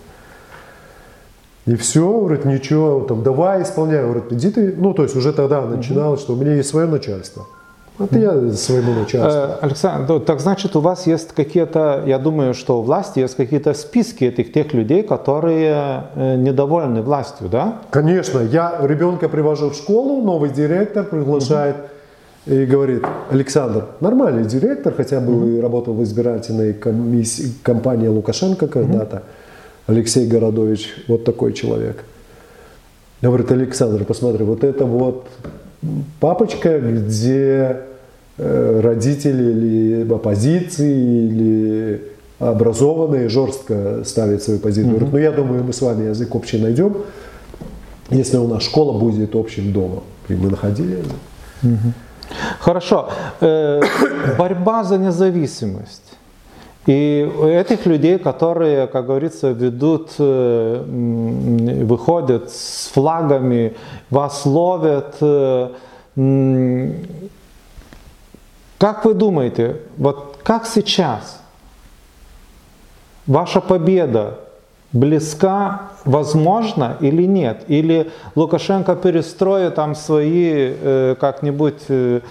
[1.67, 4.03] И все, говорит, ничего, там, давай исполняй.
[4.03, 7.45] Говорит, иди ты, ну, то есть уже тогда начиналось, что у меня есть свое начальство.
[7.97, 9.41] Это я своему начальству.
[9.41, 13.73] Э, Александр, так значит, у вас есть какие-то, я думаю, что у власти есть какие-то
[13.73, 17.81] списки этих тех людей, которые э, недовольны властью, да?
[17.91, 18.39] Конечно.
[18.39, 21.75] Я ребенка привожу в школу, новый директор приглашает
[22.45, 22.55] угу.
[22.55, 25.61] и говорит, Александр, нормальный директор, хотя бы угу.
[25.61, 29.17] работал в избирательной комиссии, компании Лукашенко когда-то.
[29.17, 29.25] Угу
[29.87, 32.03] Алексей Городович, вот такой человек.
[33.21, 35.27] Говорит, Александр, посмотри, вот это вот
[36.19, 37.81] папочка, где
[38.37, 42.01] э, родители или оппозиции, или
[42.39, 44.91] образованные жестко ставят свою позицию.
[44.91, 46.97] Говорит, ну я думаю, мы с вами язык общий найдем,
[48.09, 50.03] если у нас школа будет общим домом.
[50.29, 51.75] И мы находили язык.
[52.59, 53.09] Хорошо.
[53.41, 53.81] Э,
[54.37, 56.04] борьба за независимость.
[56.85, 60.83] И этих людей, которые, как говорится, ведут, э,
[61.83, 63.75] выходят с флагами,
[64.11, 65.71] вас ловят, э,
[68.77, 71.41] как вы думаете, вот как сейчас
[73.25, 74.44] ваша победа
[74.91, 77.63] близка, возможно или нет?
[77.67, 82.21] Или Лукашенко перестроит там свои э, как-нибудь э,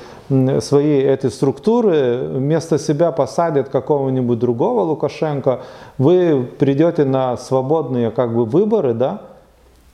[0.60, 5.60] свои эти структуры, вместо себя посадит какого-нибудь другого Лукашенко,
[5.98, 9.22] вы придете на свободные как бы выборы, да?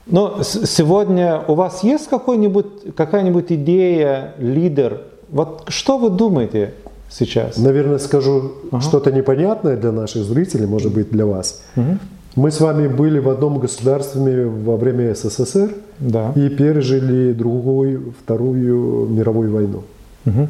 [0.07, 5.03] Но сегодня у вас есть какой-нибудь, какая-нибудь идея, лидер?
[5.31, 6.75] Вот что вы думаете
[7.09, 7.59] сейчас?
[7.59, 8.83] Наверное, скажу ага.
[8.83, 11.63] что-то непонятное для наших зрителей, может быть, для вас.
[11.77, 11.99] Угу.
[12.37, 16.33] Мы с вами были в одном государстве во время СССР да.
[16.37, 19.83] и пережили другую, Вторую мировую войну.
[20.27, 20.49] Угу.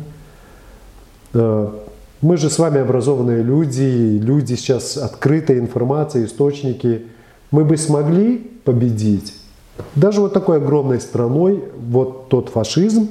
[2.23, 7.07] Мы же с вами образованные люди, люди сейчас открытая информация, источники.
[7.51, 9.33] Мы бы смогли победить
[9.95, 13.09] даже вот такой огромной страной вот тот фашизм,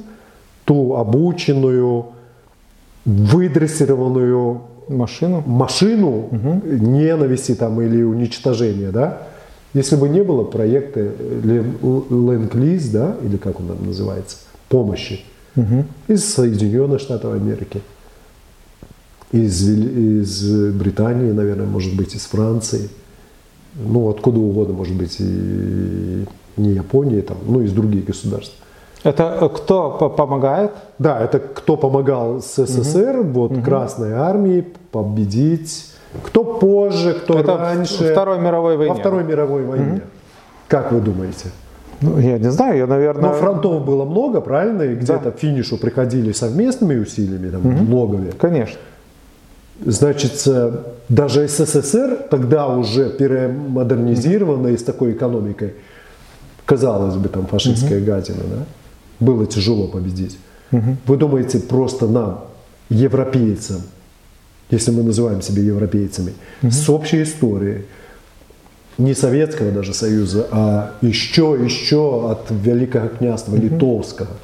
[0.64, 2.06] ту обученную,
[3.04, 6.62] выдрессированную машину, машину угу.
[6.64, 9.22] ненависти там или уничтожения, да?
[9.72, 14.38] Если бы не было проекта Ленд-Лиз, да, или как он там называется,
[14.68, 15.20] помощи,
[15.54, 15.84] угу.
[16.08, 17.80] из Соединенных Штатов Америки,
[19.32, 22.88] из, из Британии, наверное, может быть, из Франции,
[23.76, 26.24] ну, откуда угодно, может быть, и
[26.56, 28.56] не Японии, там, ну, из других государств.
[29.02, 30.72] Это э, кто помогает?
[30.98, 33.28] Да, это кто помогал СССР, угу.
[33.28, 33.62] вот угу.
[33.62, 35.86] Красной армии победить.
[36.24, 38.12] Кто позже, кто это раньше.
[38.12, 38.92] Второй мировой войне.
[38.92, 39.92] Во Второй мировой войне.
[39.92, 40.00] Угу.
[40.68, 41.46] Как вы думаете?
[42.00, 43.30] Ну, я не знаю, я, наверное...
[43.30, 44.82] Но фронтов было много, правильно?
[44.82, 45.30] И где-то да.
[45.30, 47.82] к финишу приходили совместными усилиями, там, угу.
[47.84, 48.32] многове.
[48.32, 48.78] Конечно.
[49.84, 50.46] Значит,
[51.08, 55.74] даже СССР, тогда уже перемодернизированной с такой экономикой,
[56.66, 58.06] казалось бы, там фашистская угу.
[58.06, 58.64] гадина, да?
[59.20, 60.38] Было тяжело победить.
[60.72, 60.96] Угу.
[61.06, 62.44] Вы думаете, просто нам,
[62.88, 63.82] европейцам,
[64.70, 66.70] если мы называем себя европейцами, угу.
[66.70, 67.84] с общей историей,
[68.98, 73.62] не Советского даже Союза, а еще, еще от Великого княжества угу.
[73.62, 74.36] Литовского,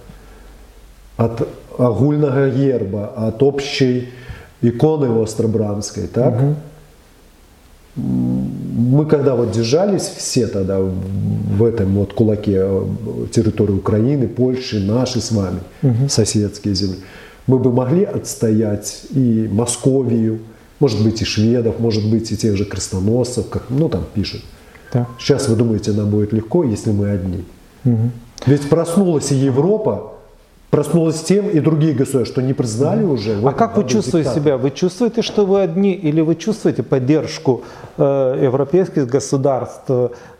[1.16, 1.48] от
[1.78, 4.10] огульного герба, от общей
[4.62, 6.34] иконы Остробрамской, так?
[6.34, 6.56] Угу
[8.76, 12.84] мы когда вот держались все тогда в этом вот кулаке э,
[13.32, 16.08] территории Украины, Польши, наши с вами, угу.
[16.10, 16.98] соседские земли,
[17.46, 20.40] мы бы могли отстоять и Московию,
[20.78, 24.42] может быть и шведов, может быть и тех же крестоносцев, как, ну там пишут.
[24.92, 25.06] Да.
[25.18, 27.44] Сейчас вы думаете, нам будет легко, если мы одни.
[27.86, 28.10] Угу.
[28.46, 30.15] Ведь проснулась и Европа,
[30.70, 33.40] проснулась тем и другие государства, что не признали mm уже.
[33.44, 34.42] А как вы чувствуете диктатор.
[34.42, 34.56] себя?
[34.56, 37.62] Вы чувствуете, что вы одни, или вы чувствуете поддержку
[37.96, 39.90] э, европейских государств?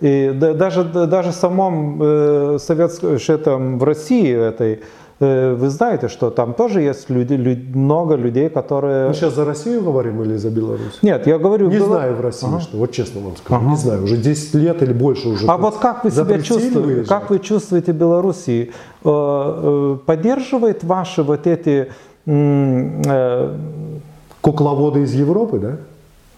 [0.01, 4.81] И да, даже, даже в самом э, советском, в России этой,
[5.19, 9.09] вы знаете, что там тоже есть люди, люд- много людей, которые...
[9.09, 10.99] Мы сейчас за Россию говорим или за Беларусь?
[11.01, 11.69] Нет, я говорю...
[11.71, 14.83] Не Бело- знаю в России, что, вот честно вам скажу, не знаю, уже 10 лет
[14.83, 15.47] или больше уже.
[15.47, 16.79] А вот как вы себя чувствуете?
[16.81, 17.09] выезжать.
[17.09, 18.73] Как вы чувствуете Белоруссии?
[19.05, 21.89] Э, э, Поддерживает ваши вот эти
[22.27, 23.55] э,
[24.43, 25.77] Кукловоды из Европы, да?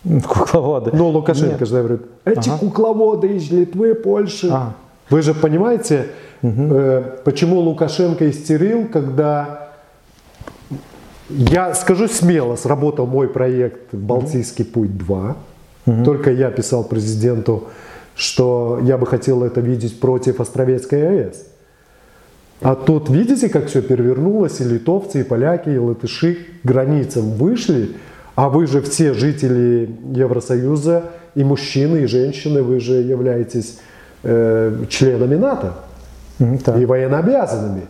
[0.28, 0.92] кукловоды?
[0.94, 1.68] Ну, Лукашенко Нет.
[1.68, 4.48] же говорит, эти кукловоды из Литвы, Польши.
[4.52, 4.72] А.
[5.10, 6.06] Вы же понимаете,
[6.43, 9.68] э, почему Лукашенко истерил, когда
[11.28, 15.34] я скажу смело, сработал мой проект «Балтийский путь-2».
[16.05, 17.68] Только я писал президенту,
[18.14, 21.47] что я бы хотел это видеть против Островецкой АЭС.
[22.61, 27.93] А тут видите, как все перевернулось, и литовцы, и поляки, и латыши к границам вышли,
[28.34, 33.78] а вы же все жители Евросоюза, и мужчины, и женщины, вы же являетесь
[34.24, 35.74] э, членами НАТО
[36.64, 36.76] так.
[36.78, 37.82] и военнообязанными.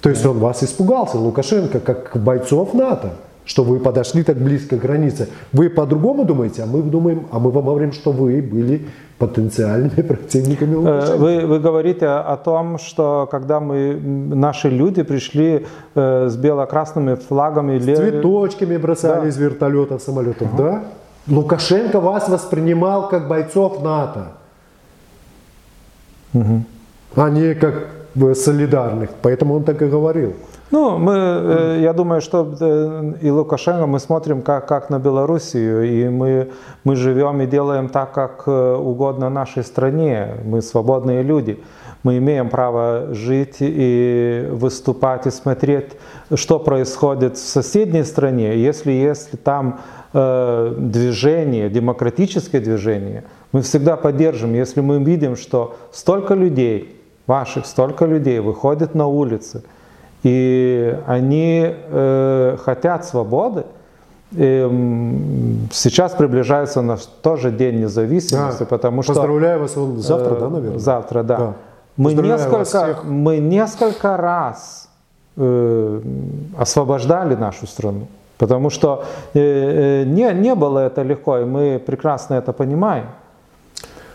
[0.00, 3.10] То есть он вас испугался, Лукашенко, как бойцов НАТО,
[3.44, 5.28] что вы подошли так близко к границе.
[5.52, 8.86] Вы по-другому думаете, а мы думаем, а мы вам говорим, что вы были
[9.18, 11.16] потенциальными противниками Э, Лукашенко.
[11.16, 17.78] Вы, вы говорите о том, что когда мы, наши люди пришли э, с бело-красными флагами,
[17.78, 19.28] ле- Цветочками бросали Да.
[19.28, 20.82] из вертолетов, самолетов, да?
[21.28, 24.32] Лукашенко вас воспринимал как бойцов НАТО,
[27.16, 27.74] а не как
[28.34, 29.10] солидарных.
[29.22, 30.34] Поэтому он так и говорил.
[30.72, 35.84] Ну, мы, э, я думаю, что э, и Лукашенко мы смотрим как, как на Белоруссию,
[35.84, 36.48] и мы,
[36.82, 40.34] мы живем и делаем так, как э, угодно нашей стране.
[40.44, 41.62] Мы свободные люди.
[42.02, 45.92] Мы имеем право жить и выступать, и смотреть,
[46.34, 48.56] что происходит в соседней стране.
[48.56, 49.80] Если, если там
[50.12, 54.54] движение, демократическое движение, мы всегда поддержим.
[54.54, 56.95] Если мы видим, что столько людей,
[57.26, 59.62] ваших столько людей выходит на улицы,
[60.22, 63.64] и они э, хотят свободы.
[64.32, 68.66] И, м, сейчас приближается наш тоже День независимости, Да.
[68.66, 70.78] потому что Поздравляю вас, он завтра, э, да, наверное?
[70.78, 71.36] Завтра, да.
[71.36, 71.52] Да.
[71.96, 74.88] Мы Поздравляю несколько, мы несколько раз
[75.36, 76.00] э,
[76.58, 78.06] освобождали нашу страну,
[78.38, 79.04] потому что
[79.34, 83.06] э, э, не, не было это легко, и мы прекрасно это понимаем.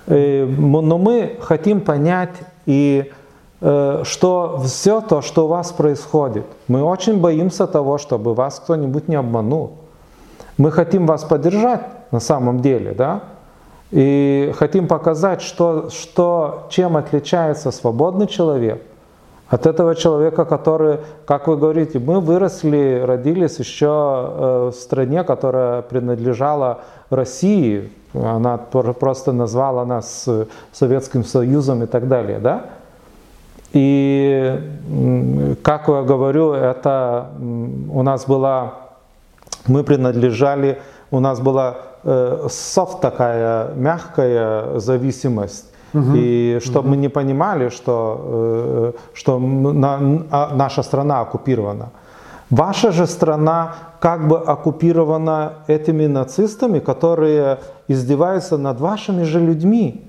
[0.07, 2.31] Э, Но мы хотим понять
[2.65, 3.11] и
[3.61, 9.07] э, что все то, что у вас происходит, мы очень боимся того, чтобы вас кто-нибудь
[9.07, 9.71] не обманул.
[10.57, 11.81] Мы хотим вас поддержать
[12.11, 13.21] на самом деле, да?
[13.91, 18.81] И хотим показать, что, что, чем отличается свободный человек
[19.51, 25.81] от этого человека, который, как вы говорите, мы выросли, родились еще э, в стране, которая
[25.81, 26.79] принадлежала
[27.09, 27.91] России.
[28.13, 32.67] Она пр- просто назвала нас э, Советским Союзом и так далее, да?
[33.73, 37.27] И, как я говорю, это
[37.91, 38.73] у нас была,
[39.67, 40.79] мы принадлежали,
[41.09, 45.70] у нас была э, софт такая мягкая зависимость.
[45.93, 49.99] И чтобы мы не понимали, что, э, что на-
[50.31, 51.89] а наша страна оккупирована.
[52.49, 57.57] Ваша же страна как бы оккупирована этими нацистами, которые
[57.89, 60.01] издеваются над вашими же людьми,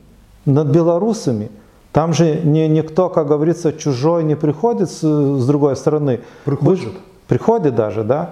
[0.47, 1.49] над белорусами.
[1.93, 6.21] Там же не, никто, как говорится, чужой не приходит с, с другой стороны.
[6.47, 6.93] Вы же- Приходит.
[7.29, 8.29] Приходит даже, да?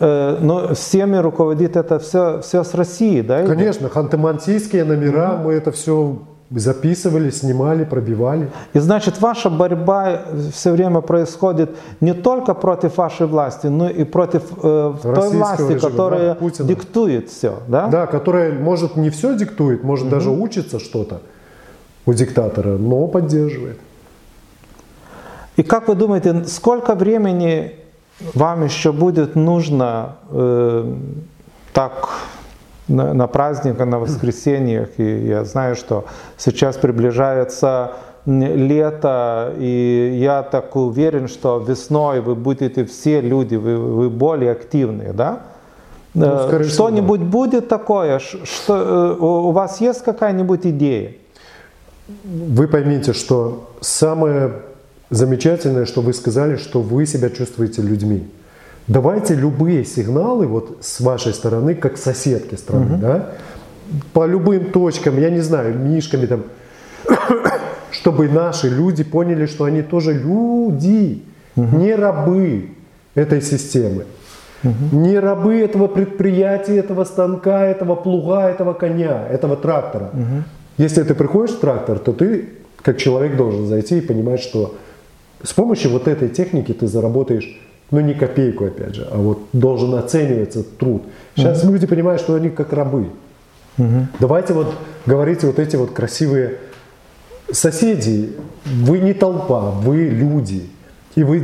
[0.00, 3.44] Э, Но всеми руководит это все, все с России, да?
[3.46, 6.16] Конечно, ханты-мансийские номера, мы это все
[6.54, 8.50] записывали, снимали, пробивали.
[8.74, 10.22] И значит, ваша борьба
[10.52, 15.80] все время происходит не только против вашей власти, но и против э, той власти, режима,
[15.80, 16.68] которая да, Путина.
[16.68, 17.86] диктует все, да?
[17.88, 21.20] Да, которая, может, не все диктует, может, даже учится что-то
[22.06, 23.78] у диктатора, но поддерживает.
[25.56, 27.72] И как вы думаете, сколько времени
[28.34, 30.94] вам еще будет нужно э,
[31.72, 32.08] так
[32.92, 34.88] на, на праздник, на воскресеньях?
[34.98, 36.04] И я знаю, что
[36.36, 37.92] сейчас приближается
[38.26, 45.12] лето, и я так уверен, что весной вы будете все люди, вы, вы более активные,
[45.12, 45.40] да?
[46.14, 48.18] Ну, Э, скорее всего, Что-нибудь будет такое?
[48.18, 51.14] Что, э, у вас есть какая-нибудь идея?
[52.24, 54.52] Вы поймите, что самое
[55.10, 58.28] замечательное, что вы сказали, что вы себя чувствуете людьми.
[58.88, 63.30] Давайте любые сигналы вот с вашей стороны, как соседки страны, да,
[64.12, 66.44] по любым точкам, я не знаю, мишками там,
[67.90, 71.22] чтобы наши люди поняли, что они тоже люди,
[71.56, 72.70] не рабы
[73.14, 74.04] этой системы.
[74.92, 80.10] Не рабы этого предприятия, этого станка, этого плуга, этого коня, этого трактора.
[80.78, 82.48] Если ты приходишь в трактор, то ты
[82.82, 84.74] как человек должен зайти и понимать, что
[85.44, 87.60] С помощью вот этой техники ты заработаешь,
[87.92, 91.02] ну не копейку опять же, а вот должен оцениваться труд.
[91.36, 93.10] Сейчас люди понимают, что они как рабы.
[94.18, 94.74] Давайте вот
[95.06, 96.58] говорите вот эти вот красивые
[97.52, 98.32] соседи.
[98.64, 100.68] Вы не толпа, вы люди.
[101.14, 101.42] И вы,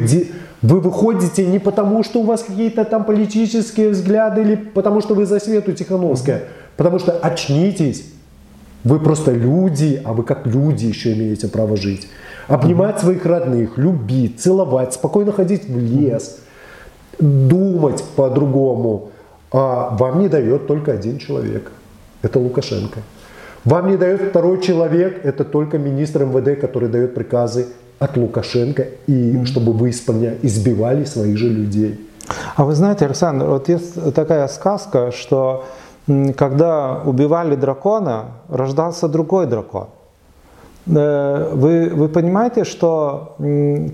[0.62, 5.26] вы выходите не потому, что у вас какие-то там политические взгляды или потому, что вы
[5.26, 6.44] за Свету Тихановская.
[6.76, 8.04] Потому что очнитесь.
[8.84, 12.08] Вы просто люди, а вы как люди еще имеете право жить.
[12.46, 16.38] Обнимать своих родных, любить, целовать, спокойно ходить в лес,
[17.18, 19.10] думать по-другому.
[19.52, 21.70] А вам не дает только один человек.
[22.22, 23.00] Это Лукашенко.
[23.64, 27.66] Вам не дает второй человек, это только министр МВД, который дает приказы
[27.98, 32.08] от Лукашенко, и чтобы вы исполняли, избивали своих же людей.
[32.56, 35.64] А вы знаете, Александр, вот есть такая сказка, что
[36.36, 39.88] когда убивали дракона, рождался другой дракон.
[40.86, 43.36] Э, Вы, вы понимаете, что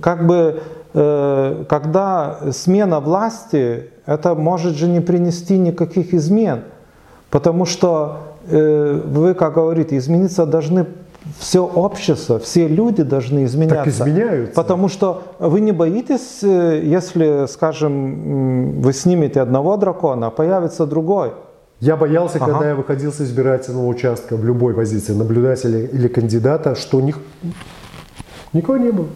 [0.00, 0.62] как бы
[0.94, 6.62] э, когда смена власти, это может же не принести никаких измен,
[7.30, 8.18] потому что
[8.48, 10.86] э, вы, как говорите, измениться должны
[11.38, 13.88] все общество, все люди должны изменяться.
[13.90, 14.54] изменяются.
[14.54, 21.32] Потому что вы не боитесь, если, скажем, вы снимете одного дракона, а появится другой.
[21.80, 22.52] Я боялся, Ага.
[22.52, 27.18] когда я выходил с избирательного участка в любой позиции, наблюдателя или кандидата, что них...
[28.52, 29.08] никого не было.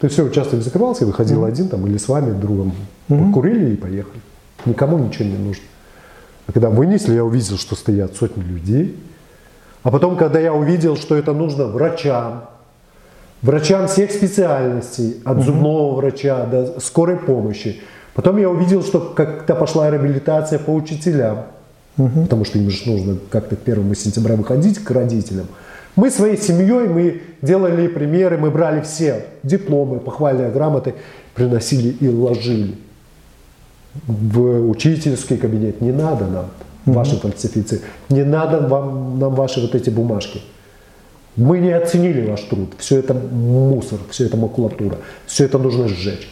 [0.00, 2.72] То есть все, участок закрывался, и выходил один там или с вами, другом.
[3.08, 4.20] Покурили и поехали.
[4.64, 5.64] Никому ничего не нужно.
[6.46, 8.98] А когда вынесли, я увидел, что стоят сотни людей.
[9.82, 12.44] А потом, когда я увидел, что это нужно врачам,
[13.42, 17.80] врачам всех специальностей, от зубного врача до скорой помощи.
[18.14, 21.46] Потом я увидел, что как-то пошла реабилитация по учителям,
[21.96, 25.46] потому что им же нужно как-то к 1 сентября выходить к родителям.
[25.96, 30.94] Мы своей семьей, мы делали примеры, мы брали все дипломы, похвальные грамоты,
[31.34, 32.74] приносили и ложили
[34.06, 35.80] в учительский кабинет.
[35.80, 36.46] Не надо нам
[36.86, 40.40] ваши фальсификации, не надо вам, нам ваши вот эти бумажки.
[41.36, 42.72] Мы не оценили ваш труд.
[42.78, 46.28] Все это мусор, все это макулатура, все это нужно сжечь.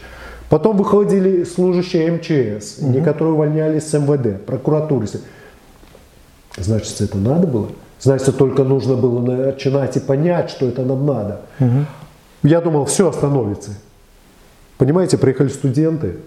[0.48, 5.06] Потом выходили служащие МЧС, некоторые увольнялись с МВД, прокуратуры.
[6.62, 7.68] Значит, это надо было?
[8.01, 11.40] Значит, только нужно было начинать и понять, что это нам надо.
[12.43, 13.72] Я думал, все остановится.
[14.76, 16.18] Понимаете, приехали студенты,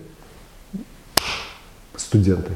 [1.95, 2.51] студенты,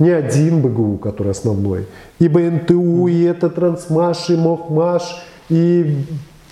[0.00, 1.86] не один БГУ, который основной,
[2.18, 6.04] и БНТУ, и это Трансмаш, и Мохмаш, и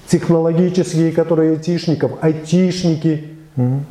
[0.06, 3.30] технологические, которые айтишников, айтишники.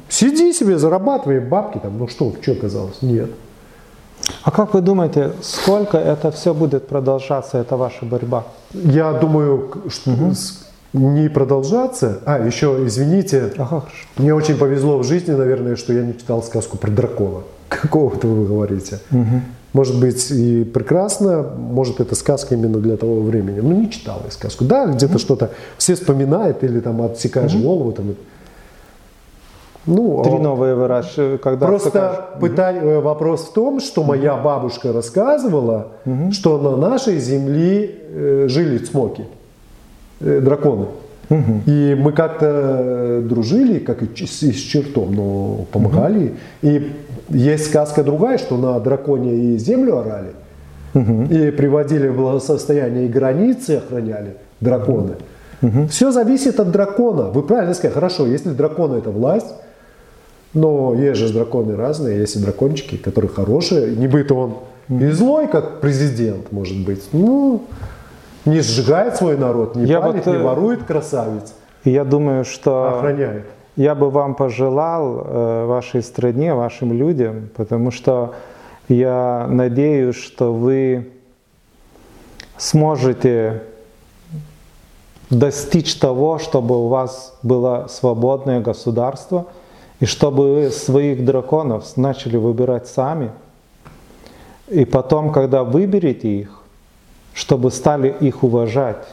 [0.08, 3.02] Сиди себе, зарабатывай бабки там, ну что, что оказалось?
[3.02, 3.32] Нет.
[4.44, 8.44] А как вы думаете, сколько это все будет продолжаться, эта ваша борьба?
[8.74, 10.64] Я думаю, что с-
[10.94, 12.20] не продолжаться.
[12.26, 13.88] А, еще, извините, Ага, хорошо.
[14.18, 17.40] мне очень повезло в жизни, наверное, что я не читал сказку про дракона.
[17.70, 19.00] Какого-то вы говорите.
[19.74, 23.60] Может быть и прекрасно, может это сказка именно для того времени.
[23.60, 24.66] Ну не читал я сказку.
[24.66, 27.92] Да, где-то что-то все вспоминают или там отсекаешь голову.
[27.92, 28.14] Там,
[29.86, 34.36] ну, а- Три новые выращиваю, когда Просто скажешь, пытай- э, вопрос в том, что моя
[34.38, 35.88] бабушка рассказывала,
[36.32, 39.26] что на нашей земле э, жили цмоки,
[40.22, 40.86] э, драконы.
[41.66, 46.36] И мы как-то э, дружили, как и с, и с чертом, но помогали.
[46.62, 46.92] И
[47.30, 50.32] есть сказка другая, что на драконе и землю орали,
[50.94, 55.14] и приводили в благосостояние, и границы охраняли драконы.
[55.90, 57.30] Все зависит от дракона.
[57.32, 59.56] Вы правильно сказали, хорошо, если дракон это власть,
[60.54, 63.96] но есть же драконы разные, есть и дракончики, которые хорошие.
[63.96, 64.58] Не быть он
[64.90, 67.10] и злой, как президент, может быть.
[67.14, 67.64] Ну,
[68.46, 71.54] не сжигает свой народ, не Я палит, вот, не э, ворует красавец,
[71.86, 73.46] И я думаю, что а охраняет.
[73.76, 78.36] я бы вам пожелал э, вашей стране, вашим людям, потому что
[78.90, 81.10] я надеюсь, что вы
[82.58, 83.64] сможете
[85.30, 89.48] достичь того, чтобы у вас было свободное государство,
[90.04, 93.32] и чтобы вы своих драконов начали выбирать сами.
[94.68, 96.60] И потом, когда выберете их,
[97.34, 99.08] чтобы стали их уважать.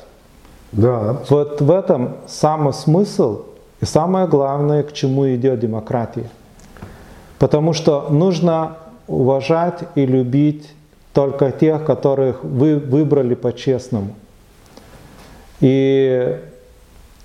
[0.72, 1.18] Да.
[1.28, 3.42] Вот в этом самый смысл
[3.80, 6.28] и самое главное, к чему идет демократия.
[7.38, 10.74] Потому что нужно уважать и любить
[11.12, 14.16] только тех, которых вы выбрали по-честному.
[15.60, 16.36] И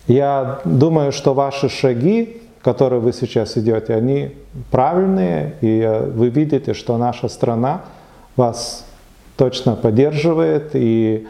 [0.06, 4.32] я думаю, что ваши шаги, которые вы сейчас идете, они
[4.72, 7.82] правильные, и э, вы видите, что наша страна
[8.36, 8.88] вас
[9.38, 11.28] точно поддерживает, и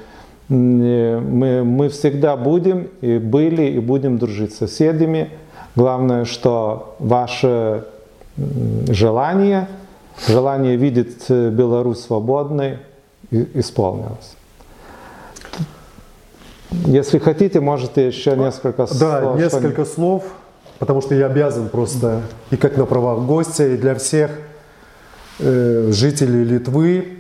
[0.49, 5.29] э, мы, мы всегда будем, и были, и будем дружить с соседями,
[5.75, 7.83] Главное, что ваше
[8.87, 9.67] желание,
[10.25, 12.77] желание видеть Беларусь свободной
[13.29, 14.37] исполнилось.
[16.85, 18.99] Если хотите, можете еще несколько слов.
[18.99, 20.23] Да, несколько слов,
[20.79, 22.21] потому что я обязан просто
[22.51, 24.31] и как на правах гостя, и для всех
[25.39, 27.19] э, жителей Литвы,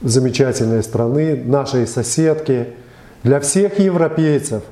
[0.00, 2.68] замечательной страны, нашей соседки,
[3.22, 4.62] для всех европейцев.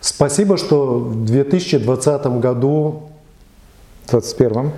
[0.00, 3.08] Спасибо, что в 2020 году...
[4.10, 4.72] 21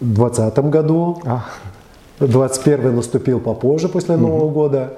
[0.00, 1.44] 2020 году, а.
[2.20, 4.54] 21 наступил попозже после Нового угу.
[4.54, 4.94] года,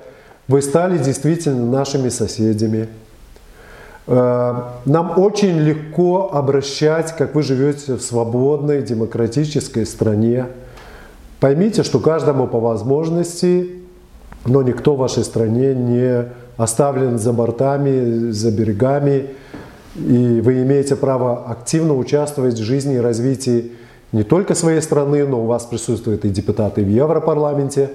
[0.48, 2.88] вы стали действительно нашими соседями.
[4.06, 10.46] Э, нам очень легко обращать, как вы живете в свободной, демократической стране.
[11.40, 13.82] Поймите, что каждому по возможности,
[14.46, 16.26] но никто в вашей стране не
[16.56, 19.30] оставлен за бортами, за берегами.
[19.96, 23.72] И вы имеете право активно участвовать в жизни и развитии
[24.12, 27.90] не только своей страны, но у вас присутствуют и депутаты в Европарламенте,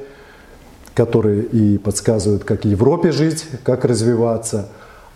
[0.93, 4.69] которые и подсказывают, как Европе жить, как развиваться.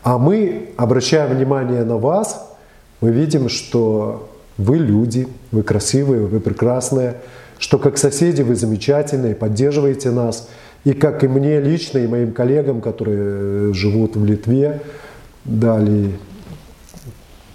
[0.06, 2.56] А мы, обращая внимание на вас,
[3.02, 7.16] мы видим, что вы люди, вы красивые, вы прекрасные,
[7.58, 10.48] что как соседи вы замечательные, поддерживаете нас.
[10.84, 14.84] И как и мне лично, и моим коллегам, которые живут в Литве,
[15.44, 16.12] дали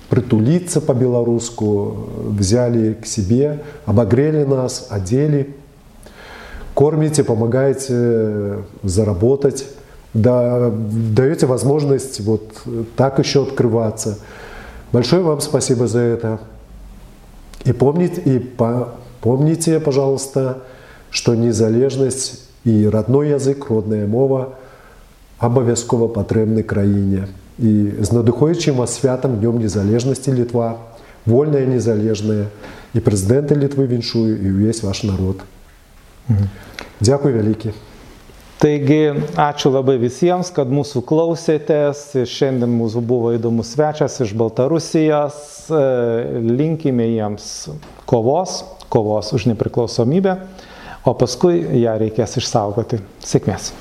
[0.08, 5.54] притулиться по-белоруску, взяли к себе, обогрели нас, одели,
[6.74, 9.66] кормите, помогаете заработать,
[10.13, 12.43] да, даете возможность вот
[12.95, 14.17] так еще открываться.
[14.91, 16.39] Большое вам спасибо за это.
[17.65, 20.63] И помните, и по, помните, пожалуйста,
[21.09, 24.47] что незалежность и родной язык, родная мова
[25.39, 27.23] обов'язково потрібні країні.
[27.59, 30.79] І з надихаючим вас святом Днем Незалежності Литва,
[31.25, 32.45] вольна і незалежна,
[32.93, 35.35] і президента Литви віншую, і увесь ваш народ.
[36.29, 36.39] Угу.
[37.01, 37.73] Дякую велике.
[38.60, 42.02] Taigi, ačiū labai visiems, kad mūsų klausėtės.
[42.28, 45.38] Šiandien mūsų buvo įdomus svečias iš Baltarusijos.
[46.44, 47.46] Linkime jiems
[48.10, 48.58] kovos,
[48.92, 50.36] kovos už nepriklausomybę,
[51.08, 53.00] o paskui ją reikės išsaugoti.
[53.24, 53.72] Sėkmės.